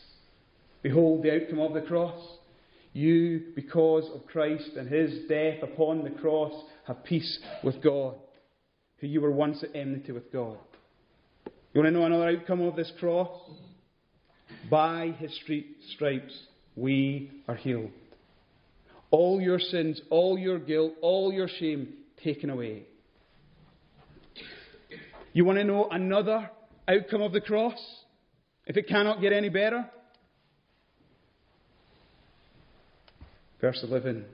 [0.84, 2.39] Behold the outcome of the cross.
[2.94, 6.54] You, because of Christ and his death upon the cross,
[6.88, 8.16] have peace with God,
[8.98, 10.58] who you were once at enmity with God.
[11.74, 13.30] You want to know another outcome of this cross?
[14.70, 15.38] By his
[15.94, 16.34] stripes
[16.76, 17.92] we are healed.
[19.12, 22.84] All your sins, all your guilt, all your shame taken away.
[25.34, 26.50] You want to know another
[26.88, 27.80] outcome of the cross?
[28.66, 29.90] If it cannot get any better?
[33.62, 34.26] Verse 11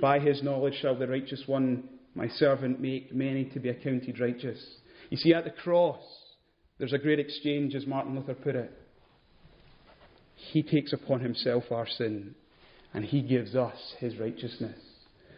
[0.00, 4.62] By his knowledge shall the righteous one, my servant, make many to be accounted righteous.
[5.10, 6.02] You see, at the cross,
[6.78, 8.72] there's a great exchange, as Martin Luther put it.
[10.34, 12.34] He takes upon himself our sin,
[12.92, 14.78] and he gives us his righteousness.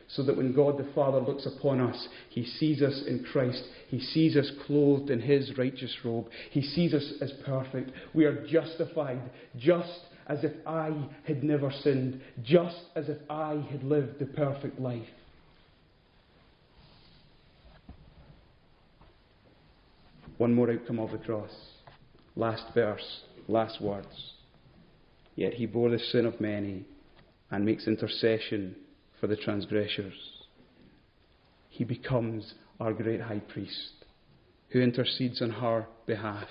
[0.08, 3.62] So that when God the Father looks upon us, he sees us in Christ.
[3.88, 6.28] He sees us clothed in his righteous robe.
[6.50, 7.90] He sees us as perfect.
[8.14, 9.20] We are justified,
[9.58, 10.92] just as if I
[11.24, 15.06] had never sinned, just as if I had lived the perfect life.
[20.38, 21.50] One more outcome of the cross.
[22.34, 24.32] Last verse, last words.
[25.34, 26.84] Yet he bore the sin of many
[27.50, 28.76] and makes intercession
[29.20, 30.14] for the transgressors.
[31.68, 34.04] He becomes our great high priest
[34.70, 36.48] who intercedes on our behalf.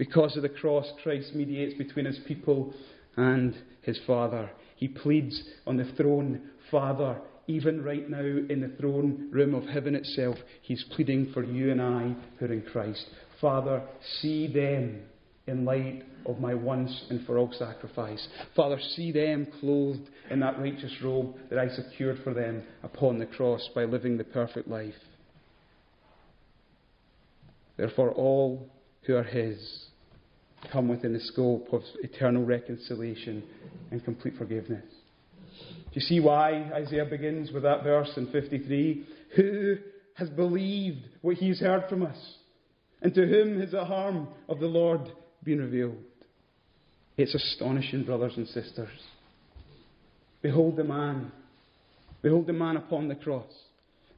[0.00, 2.72] Because of the cross, Christ mediates between his people
[3.18, 4.50] and his Father.
[4.76, 9.94] He pleads on the throne, Father, even right now in the throne room of heaven
[9.94, 13.04] itself, he's pleading for you and I who are in Christ.
[13.42, 13.82] Father,
[14.22, 15.02] see them
[15.46, 18.26] in light of my once and for all sacrifice.
[18.56, 23.26] Father, see them clothed in that righteous robe that I secured for them upon the
[23.26, 24.94] cross by living the perfect life.
[27.76, 28.70] Therefore, all
[29.02, 29.89] who are His
[30.72, 33.42] come within the scope of eternal reconciliation
[33.90, 34.84] and complete forgiveness.
[35.58, 39.06] Do you see why Isaiah begins with that verse in 53?
[39.36, 39.76] Who
[40.14, 42.16] has believed what he has heard from us?
[43.02, 45.00] And to whom has the harm of the Lord
[45.42, 45.96] been revealed?
[47.16, 48.88] It's astonishing, brothers and sisters.
[50.42, 51.32] Behold the man.
[52.22, 53.50] Behold the man upon the cross.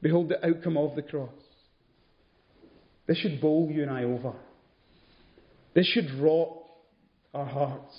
[0.02, 1.31] Behold the outcome of the cross.
[3.07, 4.35] This should bowl you and I over.
[5.75, 6.63] This should rock
[7.35, 7.97] our hearts.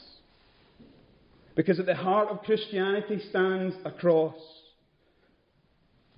[1.56, 4.36] Because at the heart of Christianity stands a cross.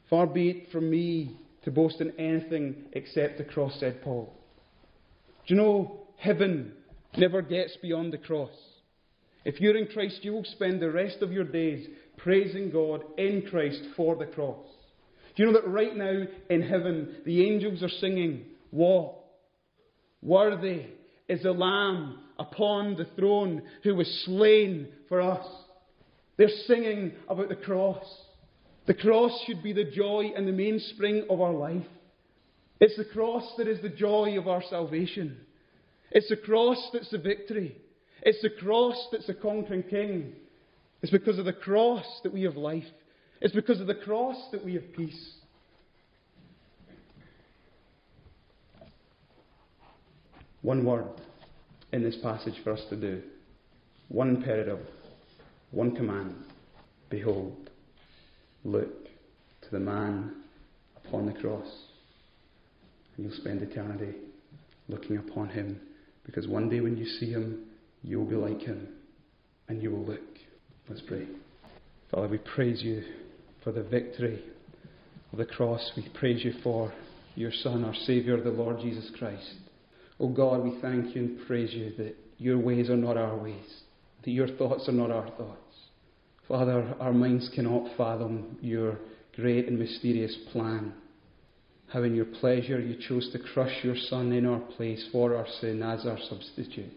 [0.10, 4.34] Far be it from me to boast in anything except the cross, said Paul.
[5.48, 6.74] Do you know, heaven
[7.18, 8.52] never gets beyond the cross.
[9.44, 11.88] If you're in Christ, you will spend the rest of your days
[12.18, 14.66] praising God in Christ for the cross.
[15.36, 19.16] Do you know that right now in heaven, the angels are singing, What?
[20.22, 20.86] Worthy
[21.28, 25.46] is the Lamb upon the throne who was slain for us.
[26.38, 28.06] They're singing about the cross.
[28.88, 31.86] The cross should be the joy and the mainspring of our life.
[32.80, 35.38] It's the cross that is the joy of our salvation.
[36.12, 37.76] It's the cross that's the victory.
[38.22, 40.34] It's the cross that's the conquering king.
[41.02, 42.84] It's because of the cross that we have life.
[43.42, 45.34] It's because of the cross that we have peace.
[50.66, 51.06] One word
[51.92, 53.22] in this passage for us to do.
[54.08, 54.80] One imperative,
[55.70, 56.34] one command.
[57.12, 57.70] Behold,
[58.64, 60.38] look to the man
[60.98, 61.68] upon the cross.
[63.16, 64.16] And you'll spend eternity
[64.90, 65.80] looking upon him
[66.26, 67.68] because one day when you see him,
[68.02, 68.88] you will be like him
[69.68, 70.20] and you will look.
[70.90, 71.28] Let's pray.
[72.10, 73.04] Father, we praise you
[73.64, 74.44] for the victory
[75.32, 75.92] of the cross.
[75.96, 76.92] We praise you for
[77.36, 79.58] your Son, our Saviour, the Lord Jesus Christ.
[80.20, 83.82] Oh God, we thank you and praise you that your ways are not our ways,
[84.24, 85.62] that your thoughts are not our thoughts.
[86.48, 89.00] Father, our minds cannot fathom your
[89.36, 90.94] great and mysterious plan.
[91.88, 95.48] How in your pleasure you chose to crush your Son in our place for our
[95.60, 96.92] sin as our substitute.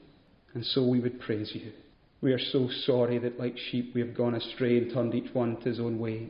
[0.55, 1.73] And so we would praise you.
[2.21, 5.57] We are so sorry that, like sheep, we have gone astray and turned each one
[5.59, 6.29] to his own way.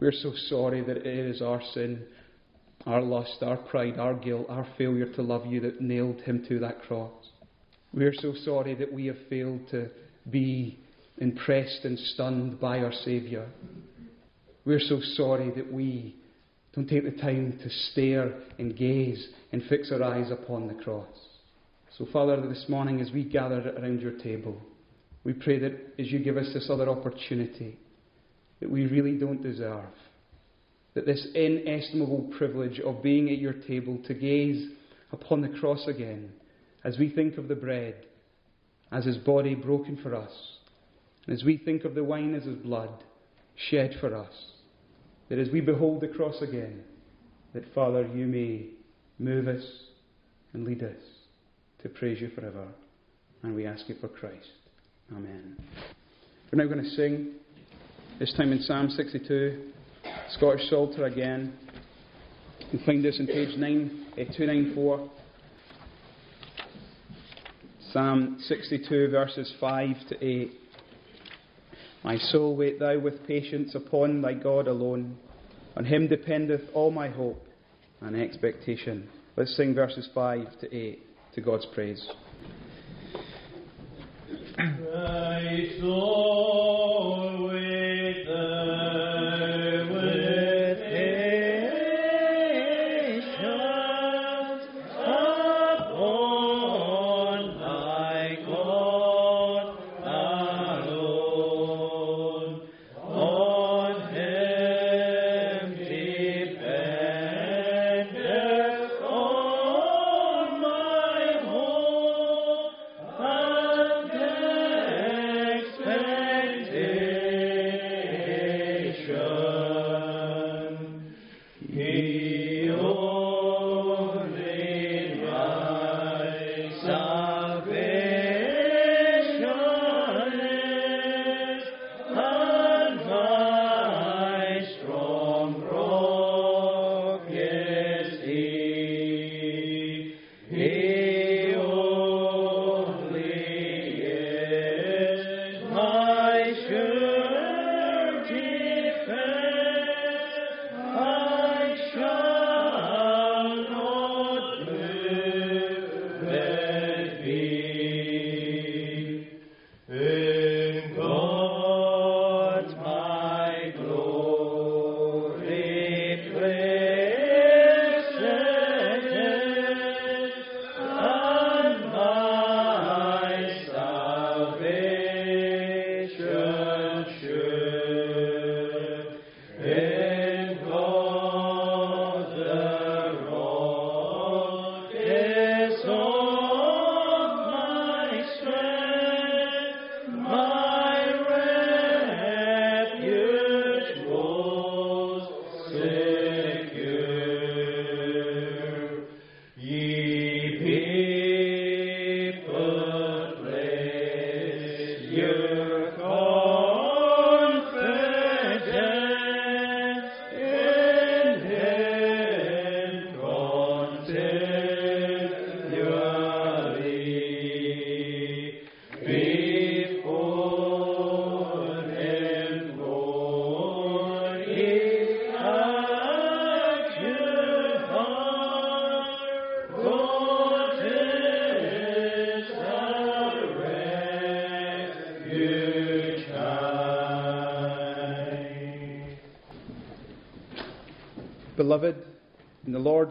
[0.00, 2.04] We are so sorry that it is our sin
[2.86, 6.58] our lust, our pride, our guilt, our failure to love you that nailed him to
[6.60, 7.12] that cross.
[7.92, 9.88] We are so sorry that we have failed to
[10.30, 10.78] be
[11.18, 13.46] impressed and stunned by our Saviour.
[14.64, 16.16] We are so sorry that we
[16.74, 21.06] don't take the time to stare and gaze and fix our eyes upon the cross.
[21.96, 24.60] So, Father, this morning as we gather around your table,
[25.22, 27.78] we pray that as you give us this other opportunity
[28.60, 29.84] that we really don't deserve,
[30.94, 34.70] that this inestimable privilege of being at your table to gaze
[35.12, 36.32] upon the cross again
[36.84, 37.94] as we think of the bread
[38.92, 40.32] as his body broken for us,
[41.26, 43.02] and as we think of the wine as his blood
[43.70, 44.32] shed for us,
[45.28, 46.84] that as we behold the cross again,
[47.54, 48.66] that Father, you may
[49.18, 49.64] move us
[50.52, 50.96] and lead us
[51.82, 52.66] to praise you forever.
[53.42, 54.48] And we ask you for Christ.
[55.12, 55.56] Amen.
[56.52, 57.32] We're now going to sing,
[58.18, 59.73] this time in Psalm 62.
[60.30, 61.52] Scottish Psalter again.
[62.60, 65.10] You can find this on page 9, uh, 294.
[67.92, 70.52] Psalm 62, verses 5 to 8.
[72.02, 75.16] My soul, wait thou with patience upon thy God alone.
[75.76, 77.44] On him dependeth all my hope
[78.00, 79.08] and expectation.
[79.36, 81.02] Let's sing verses 5 to 8
[81.34, 82.04] to God's praise.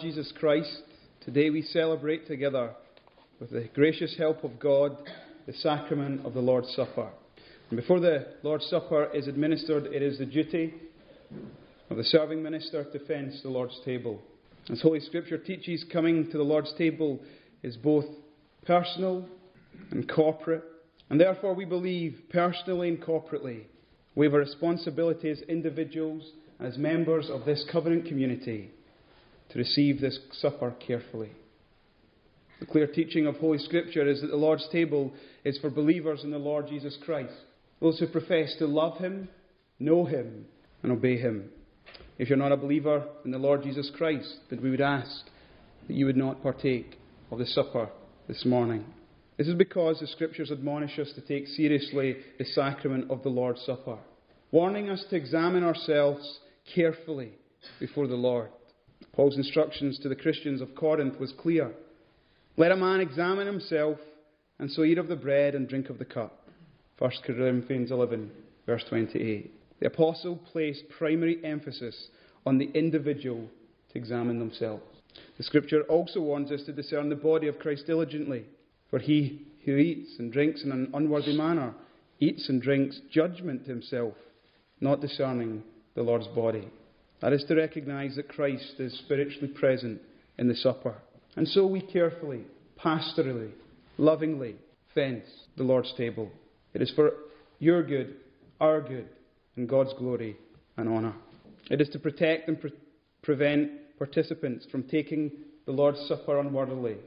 [0.04, 0.82] Jesus Christ,
[1.24, 2.72] today we celebrate together,
[3.39, 4.97] with the gracious help of God,
[5.47, 7.10] the sacrament of the Lord's Supper.
[7.70, 10.74] And before the Lord's Supper is administered, it is the duty
[11.89, 14.22] of the serving minister to fence the Lord's table.
[14.70, 17.22] As Holy Scripture teaches, coming to the Lord's table
[17.62, 18.06] is both
[18.66, 19.26] personal
[19.91, 20.66] and corporate.
[21.10, 23.62] And therefore, we believe personally and corporately
[24.16, 26.30] we have a responsibility as individuals
[26.60, 28.70] as members of this covenant community
[29.50, 31.32] to receive this supper carefully.
[32.60, 35.12] The clear teaching of Holy Scripture is that the Lord's table
[35.44, 37.34] is for believers in the Lord Jesus Christ,
[37.82, 39.28] those who profess to love Him,
[39.80, 40.46] know Him,
[40.82, 41.50] and obey Him.
[42.18, 45.26] If you're not a believer in the Lord Jesus Christ, then we would ask
[45.88, 46.98] that you would not partake
[47.32, 47.89] of the supper
[48.28, 48.86] this morning.
[49.38, 53.62] This is because the Scriptures admonish us to take seriously the sacrament of the Lord's
[53.66, 53.98] Supper,
[54.52, 56.39] warning us to examine ourselves
[56.74, 57.32] carefully
[57.80, 58.50] before the Lord.
[59.14, 61.72] Paul's instructions to the Christians of Corinth was clear.
[62.57, 63.99] Let a man examine himself,
[64.59, 66.47] and so eat of the bread and drink of the cup.
[66.99, 68.32] 1 Corinthians 11,
[68.66, 69.51] verse 28.
[69.80, 72.09] The apostle placed primary emphasis
[72.45, 73.47] on the individual
[73.91, 74.84] to examine themselves.
[75.38, 78.45] The scripture also warns us to discern the body of Christ diligently,
[78.89, 81.74] for he who eats and drinks in an unworthy manner
[82.20, 84.14] eats and drinks judgment to himself,
[84.80, 85.64] not discerning
[85.95, 86.68] the Lord's body.
[87.24, 90.01] That is to recognize that Christ is spiritually present
[90.38, 90.95] in the supper.
[91.38, 92.41] And so we carefully,
[92.78, 93.51] pastorally,
[93.97, 94.57] lovingly
[94.93, 95.24] fence
[95.55, 96.30] the Lord's table.
[96.74, 97.13] It is for
[97.59, 98.15] your good,
[98.59, 99.07] our good,
[99.55, 100.36] and God's glory
[100.76, 101.13] and honour.
[101.71, 102.74] It is to protect and pre-
[103.21, 105.32] prevent participants from taking
[105.65, 106.97] the Lord's Supper unworthily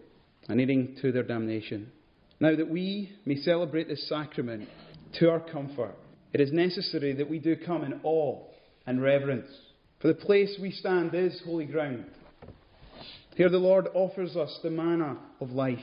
[0.48, 1.92] and leading to their damnation.
[2.40, 4.66] Now, that we may celebrate this sacrament
[5.18, 5.94] to our comfort,
[6.32, 8.42] it is necessary that we do come in awe
[8.86, 9.48] and reverence.
[10.00, 12.06] For the place we stand is holy ground.
[13.36, 15.78] Here the Lord offers us the manna of life.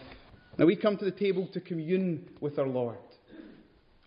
[0.58, 2.98] Now we come to the table to commune with our Lord.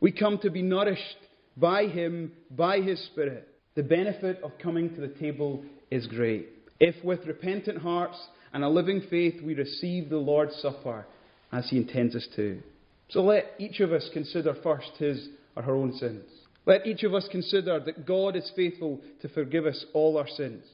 [0.00, 1.16] We come to be nourished
[1.56, 3.48] by Him, by His Spirit.
[3.74, 6.48] The benefit of coming to the table is great.
[6.78, 8.18] If with repentant hearts
[8.52, 11.06] and a living faith we receive the Lord's Supper
[11.52, 12.60] as He intends us to.
[13.08, 16.24] So let each of us consider first his or her own sins.
[16.66, 20.64] Let each of us consider that God is faithful to forgive us all our sins.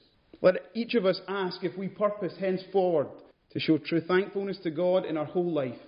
[0.41, 3.09] Let each of us ask if we purpose henceforward
[3.51, 5.79] to show true thankfulness to God in our whole life,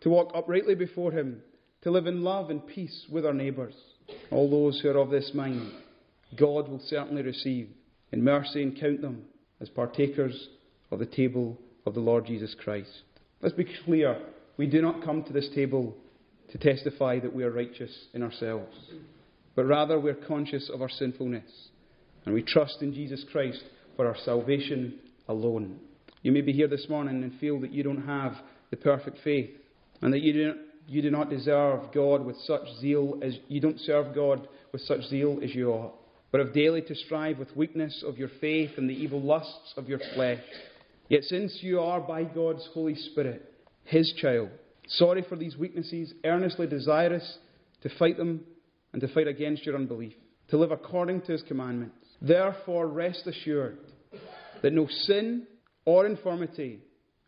[0.00, 1.40] to walk uprightly before Him,
[1.82, 3.74] to live in love and peace with our neighbours.
[4.32, 5.70] All those who are of this mind,
[6.36, 7.68] God will certainly receive
[8.10, 9.24] in mercy and count them
[9.60, 10.48] as partakers
[10.90, 12.90] of the table of the Lord Jesus Christ.
[13.40, 14.18] Let's be clear
[14.56, 15.96] we do not come to this table
[16.50, 18.76] to testify that we are righteous in ourselves,
[19.56, 21.50] but rather we're conscious of our sinfulness
[22.24, 23.64] and we trust in Jesus Christ
[23.96, 24.98] for our salvation
[25.28, 25.78] alone.
[26.22, 28.34] You may be here this morning and feel that you don't have
[28.70, 29.50] the perfect faith
[30.02, 33.60] and that you do not, you do not deserve God with such zeal as you
[33.60, 35.94] don't serve God with such zeal as you ought,
[36.30, 39.88] but have daily to strive with weakness of your faith and the evil lusts of
[39.88, 40.42] your flesh.
[41.08, 43.52] Yet since you are by God's Holy Spirit
[43.84, 44.50] his child,
[44.88, 47.38] sorry for these weaknesses, earnestly desirous
[47.82, 48.44] to fight them
[48.92, 50.14] and to fight against your unbelief,
[50.48, 51.96] to live according to his commandments.
[52.20, 53.78] Therefore, rest assured
[54.62, 55.46] that no sin
[55.84, 56.80] or infirmity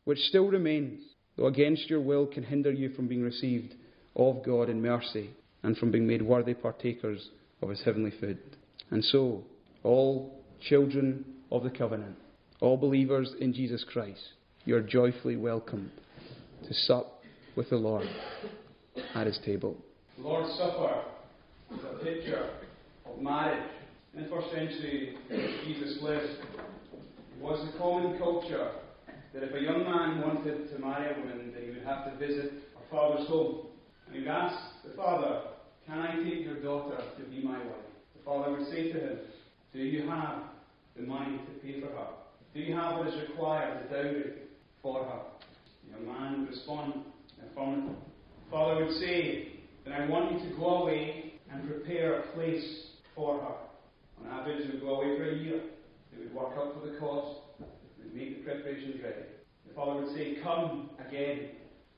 [0.05, 1.03] which still remains,
[1.37, 3.75] though against your will, can hinder you from being received
[4.17, 5.31] of God in mercy
[5.63, 7.29] and from being made worthy partakers
[7.61, 8.39] of his heavenly food.
[8.91, 9.45] And so,
[9.83, 12.17] all children of the covenant,
[12.61, 14.21] all believers in Jesus Christ,
[14.65, 15.91] you are joyfully welcomed
[16.67, 17.23] to sup
[17.57, 18.09] with the Lord
[19.15, 19.77] at his table.
[20.19, 21.05] Lord's Supper
[21.73, 22.51] is a picture
[23.07, 23.71] of marriage.
[24.15, 25.17] In the first century,
[25.67, 28.71] Jesus lived, it was the common culture
[29.35, 32.19] that if a young man wanted to marry a woman, then he would have to
[32.19, 33.67] visit her father's home.
[34.07, 35.43] And he would ask the father,
[35.87, 37.87] Can I take your daughter to be my wife?
[38.17, 39.19] The father would say to him,
[39.73, 40.43] Do you have
[40.97, 42.09] the money to pay for her?
[42.55, 44.33] Do you have what is required, the dowry,
[44.83, 45.21] for her?
[45.85, 46.95] The young man would respond
[47.39, 47.97] in affirmative.
[48.51, 49.49] Father would say,
[49.85, 52.65] Then I want you to go away and prepare a place
[53.15, 54.25] for her.
[54.25, 55.61] On average, they would go away for a year.
[56.13, 57.41] They would work up for the cost.
[57.59, 59.27] They would make the preparations ready.
[59.67, 61.51] The father would say, Come again.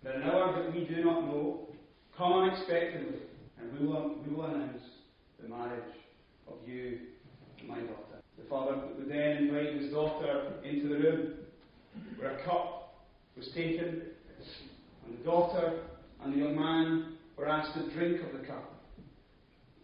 [0.05, 1.69] At an hour that we do not know,
[2.17, 3.19] come unexpectedly,
[3.59, 4.83] and we will, we will announce
[5.43, 5.95] the marriage
[6.49, 7.01] of you
[7.59, 8.23] and my daughter.
[8.39, 11.33] The father would then invite his daughter into the room
[12.19, 13.05] where a cup
[13.37, 14.03] was taken,
[15.07, 15.81] and the daughter
[16.23, 18.80] and the young man were asked to drink of the cup.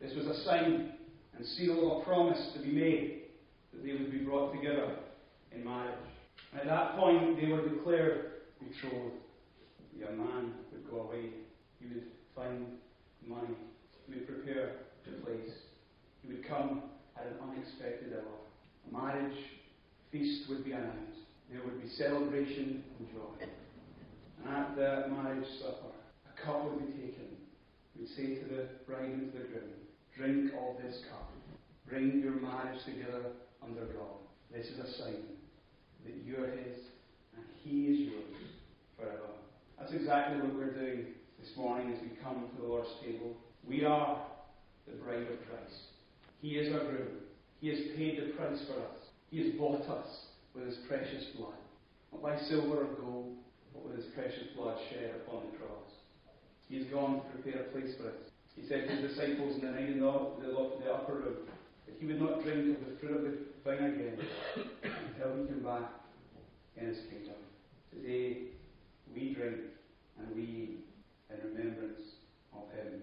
[0.07, 0.93] This was a sign
[1.37, 3.23] and seal of promise to be made
[3.73, 4.95] that they would be brought together
[5.53, 5.99] in marriage.
[6.55, 8.31] At that point, they were declared
[8.61, 9.17] betrothed.
[9.93, 11.31] The young man would go away.
[11.81, 12.05] He would
[12.37, 12.79] find
[13.27, 13.57] money.
[14.07, 15.51] He would prepare the place.
[16.23, 16.83] He would come
[17.17, 18.39] at an unexpected hour.
[18.89, 19.37] A marriage
[20.13, 21.19] feast would be announced.
[21.51, 23.47] There would be celebration and joy.
[24.45, 25.91] And at the marriage supper,
[26.31, 27.27] a cup would be taken.
[27.99, 29.71] We'd say to the bride and to the groom,
[30.17, 31.31] Drink of this cup.
[31.87, 34.17] Bring your marriage together under God.
[34.51, 35.23] This is a sign
[36.05, 36.79] that you're His
[37.37, 38.37] and He is yours
[38.97, 39.29] forever.
[39.79, 41.07] That's exactly what we're doing
[41.39, 43.37] this morning as we come to the Lord's table.
[43.69, 44.25] We are
[44.89, 45.93] the bride of Christ.
[46.41, 47.21] He is our groom.
[47.61, 48.99] He has paid the price for us.
[49.31, 50.09] He has bought us
[50.55, 51.61] with His precious blood.
[52.11, 53.37] Not by silver or gold,
[53.75, 55.91] but with His precious blood shed upon the cross.
[56.71, 58.33] He has gone to prepare a place for us.
[58.57, 60.49] He said to his disciples in the night in the, the,
[60.83, 61.37] the upper room
[61.87, 64.19] that he would not drink of the fruit of the vine again
[64.83, 65.91] until he came back
[66.77, 67.37] in his kingdom.
[67.93, 68.39] Today,
[69.15, 69.59] we drink
[70.19, 70.85] and we eat
[71.31, 72.01] in remembrance
[72.55, 73.03] of him.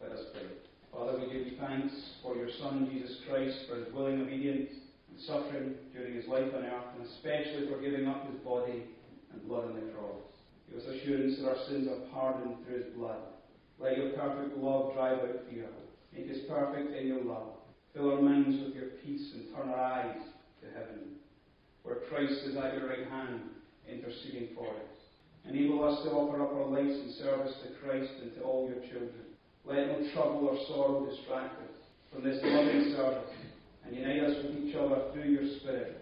[0.00, 0.48] Let us pray.
[0.90, 4.70] Father, we give you thanks for your Son, Jesus Christ, for his willing obedience
[5.10, 8.84] and suffering during his life on earth, and especially for giving up his body
[9.32, 10.22] and blood on the cross.
[10.70, 13.33] Give us assurance that our sins are pardoned through his blood.
[13.84, 15.68] Let your perfect love drive out fear.
[16.10, 17.52] Make us perfect in your love.
[17.92, 20.16] Fill our minds with your peace and turn our eyes
[20.62, 21.20] to heaven,
[21.82, 23.42] where Christ is at your right hand,
[23.86, 24.96] interceding for us.
[25.44, 28.80] Enable us to offer up our lives in service to Christ and to all your
[28.88, 29.36] children.
[29.66, 31.76] Let no trouble or sorrow distract us
[32.10, 33.28] from this loving service,
[33.84, 36.00] and unite us with each other through your Spirit,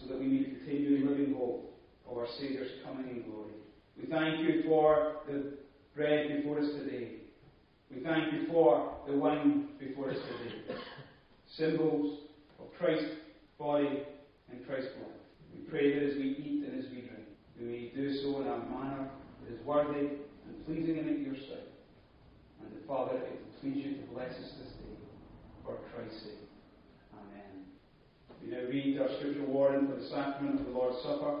[0.00, 1.76] so that we may continue in living hope
[2.08, 3.52] of our Saviour's coming in glory.
[3.98, 5.58] We thank you for the
[5.98, 7.08] bread before us today.
[7.90, 10.78] We thank you for the wine before us today.
[11.56, 12.20] Symbols
[12.60, 13.16] of Christ's
[13.58, 14.04] body
[14.48, 15.18] and Christ's blood.
[15.52, 17.26] We pray that as we eat and as we drink,
[17.58, 19.10] we may do so in a manner
[19.42, 20.06] that is worthy
[20.46, 21.66] and pleasing in your sight.
[22.62, 24.94] And the Father, it will please you to bless us this day.
[25.64, 26.48] for Christ's sake.
[27.12, 27.66] Amen.
[28.40, 31.38] We now read our scripture warning for the sacrament of the Lord's Supper.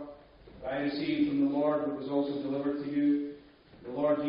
[0.68, 3.07] I received from the Lord what was also delivered to you.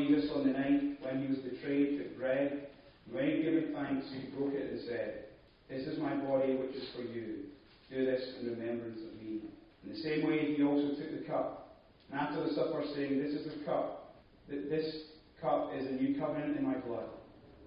[0.08, 2.68] Jesus, on the night when he was betrayed, took bread.
[3.06, 5.26] And when he had given thanks, he broke it and said,
[5.70, 7.52] This is my body, which is for you.
[7.92, 9.42] Do this in remembrance of me.
[9.84, 11.84] In the same way, he also took the cup.
[12.12, 14.16] And after the supper, saying, This is the cup.
[14.48, 14.96] This
[15.42, 17.10] cup is a new covenant in my blood.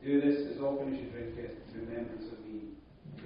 [0.05, 2.74] Do this as often as you drink it in remembrance of me.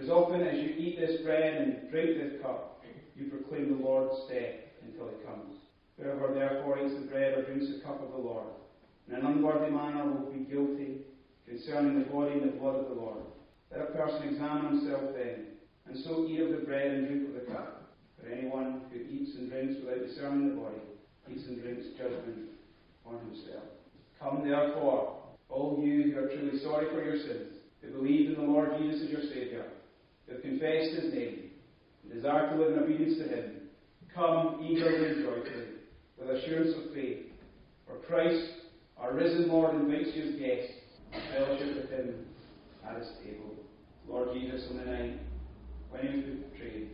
[0.02, 2.84] As often as you eat this bread and drink this cup,
[3.16, 5.56] you proclaim the Lord's death until he comes.
[5.96, 8.44] Whoever therefore eats the bread or drinks the cup of the Lord
[9.08, 11.02] in an unworthy manner will be guilty
[11.46, 13.18] concerning the body and the blood of the Lord.
[13.70, 15.46] Let a person examine himself then,
[15.86, 17.94] and so eat of the bread and drink of the cup.
[18.20, 20.80] For anyone who eats and drinks without discerning the body
[21.30, 22.50] eats and drinks judgment
[23.04, 23.64] on himself.
[24.20, 28.50] Come therefore, all you who are truly sorry for your sins, who believe in the
[28.50, 29.64] Lord Jesus as your Saviour,
[30.26, 31.50] who have confessed his name,
[32.02, 33.52] and desire to live in obedience to him,
[34.14, 35.66] come eagerly and joyfully,
[36.18, 37.26] with assurance of faith.
[37.86, 38.44] For Christ,
[38.98, 40.72] our risen Lord, invites you as guests
[41.12, 42.26] to fellowship with him
[42.88, 43.54] at his table.
[44.08, 45.20] Lord Jesus, on the night
[45.90, 46.90] when he was betrayed,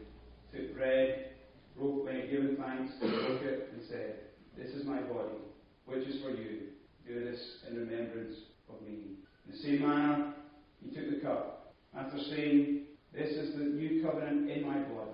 [0.52, 1.30] took bread,
[1.76, 4.14] broke when he given thanks, broke it, and said,
[4.56, 5.38] This is my body,
[5.86, 6.60] which is for you.
[7.06, 8.36] Do this in remembrance
[8.68, 9.16] of me.
[9.46, 10.34] In the same manner,
[10.82, 12.82] he took the cup, after saying,
[13.12, 15.08] This is the new covenant in my blood.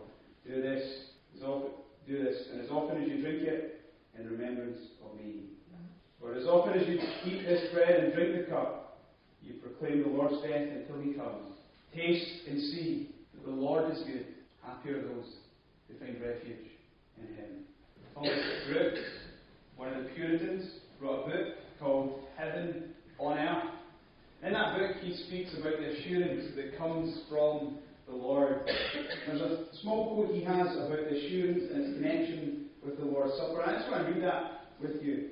[0.47, 0.83] Do this
[1.37, 1.71] as often,
[2.07, 3.75] do this, and as often as you drink it,
[4.19, 5.58] in remembrance of me.
[6.21, 8.99] For as often as you eat this bread and drink the cup,
[9.43, 11.55] you proclaim the Lord's death until he comes.
[11.95, 14.27] Taste and see that the Lord is good.
[14.63, 15.27] Happy are those
[15.89, 16.67] who find refuge
[17.17, 17.65] in him.
[18.15, 18.31] Thomas
[19.77, 20.69] one of the Puritans,
[21.01, 23.65] wrote a book called Heaven on Earth.
[24.43, 28.69] In that book, he speaks about the assurance that comes from the Lord.
[29.27, 33.35] There's a small quote he has about the assurance and its connection with the Lord's
[33.37, 33.63] Supper.
[33.63, 35.31] I just want to read that with you.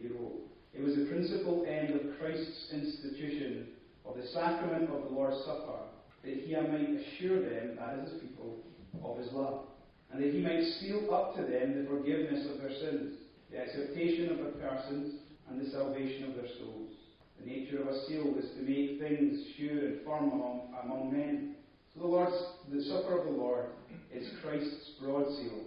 [0.00, 3.68] It was the principal end of Christ's institution
[4.06, 5.80] of the sacrament of the Lord's Supper
[6.24, 8.58] that he might assure them, that is his people,
[9.02, 9.66] of his love,
[10.12, 13.18] and that he might seal up to them the forgiveness of their sins,
[13.50, 15.20] the acceptation of their persons,
[15.50, 16.92] and the salvation of their souls.
[17.40, 21.56] The nature of a seal is to make things sure and firm among, among men.
[21.94, 22.36] So the Lord's,
[22.72, 23.66] the supper of the Lord
[24.12, 25.62] is Christ's broad seal.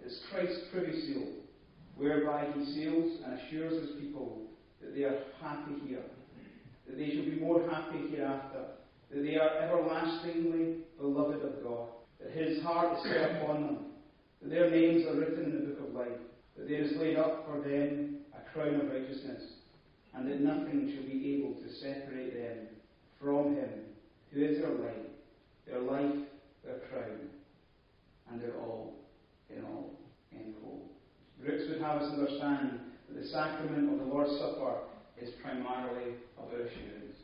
[0.00, 1.26] It is Christ's privy seal,
[1.98, 4.42] whereby he seals and assures his people
[4.80, 6.04] that they are happy here,
[6.86, 8.64] that they shall be more happy hereafter,
[9.10, 11.88] that they are everlastingly beloved of God,
[12.20, 13.78] that his heart is set upon them,
[14.40, 16.18] that their names are written in the book of life,
[16.56, 19.42] that there is laid up for them a crown of righteousness,
[20.14, 22.68] and that nothing shall be able to separate them
[23.20, 23.70] from him
[24.32, 25.10] who is their light,
[25.66, 26.26] their life,
[26.64, 27.28] their crown,
[28.30, 28.94] and their all
[29.50, 29.90] in all.
[30.32, 30.87] End quote.
[31.44, 34.78] Brooks would have us understand that the sacrament of the Lord's Supper
[35.20, 37.16] is primarily about assurance.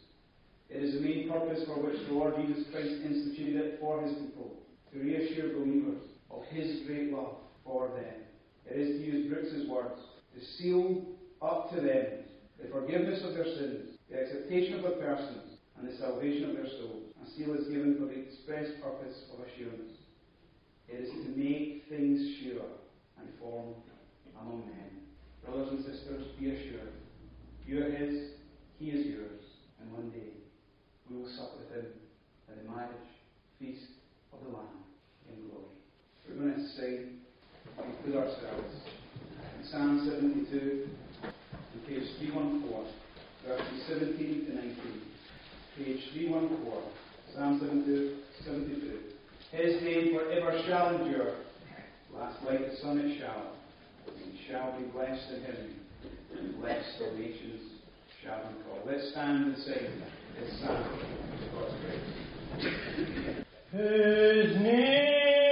[0.70, 4.12] It is the main purpose for which the Lord Jesus Christ instituted it for his
[4.14, 4.58] people,
[4.92, 8.22] to reassure believers of his great love for them.
[8.66, 10.00] It is, to use Brooks's words,
[10.34, 11.04] to seal
[11.42, 12.06] up to them
[12.62, 16.66] the forgiveness of their sins, the acceptation of their persons, and the salvation of their
[16.66, 17.12] souls.
[17.22, 19.98] A seal is given for the express purpose of assurance.
[20.88, 22.66] It is to make things sure
[23.18, 23.74] and form
[24.40, 24.90] among men.
[25.44, 26.92] Brothers and sisters, be assured.
[27.66, 28.30] You are His,
[28.78, 29.40] He is yours,
[29.80, 30.34] and one day
[31.08, 31.86] we will sup with Him
[32.48, 33.08] at the marriage
[33.58, 33.86] feast
[34.32, 34.84] of the Lamb
[35.28, 35.72] in glory.
[36.28, 37.20] We're going to sing
[37.78, 38.74] and conclude ourselves
[39.58, 40.88] in Psalm 72,
[41.22, 42.92] on page 314,
[43.46, 44.74] verses 17 to 19.
[45.76, 46.82] Page 314,
[47.34, 49.14] Psalm 72, 72.
[49.52, 51.34] His name forever shall endure.
[52.14, 53.54] Last like the sun it shall.
[54.06, 55.80] And shall be blessed in him.
[56.60, 57.60] Blessed the nations
[58.22, 58.82] shall be called.
[58.86, 60.02] Let's stand and sing
[60.38, 60.84] this psalm.
[61.54, 63.44] God's grace.
[63.72, 65.43] Whose name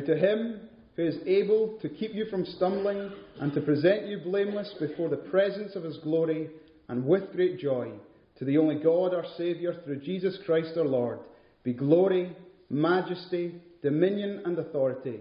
[0.00, 0.60] Now to him
[0.96, 5.16] who is able to keep you from stumbling and to present you blameless before the
[5.16, 6.48] presence of his glory
[6.88, 7.90] and with great joy,
[8.38, 11.18] to the only God our Saviour through Jesus Christ our Lord,
[11.64, 12.34] be glory,
[12.70, 15.20] majesty, dominion, and authority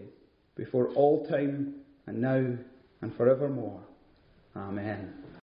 [0.55, 1.75] before all time
[2.07, 2.55] and now
[3.01, 3.81] and forevermore.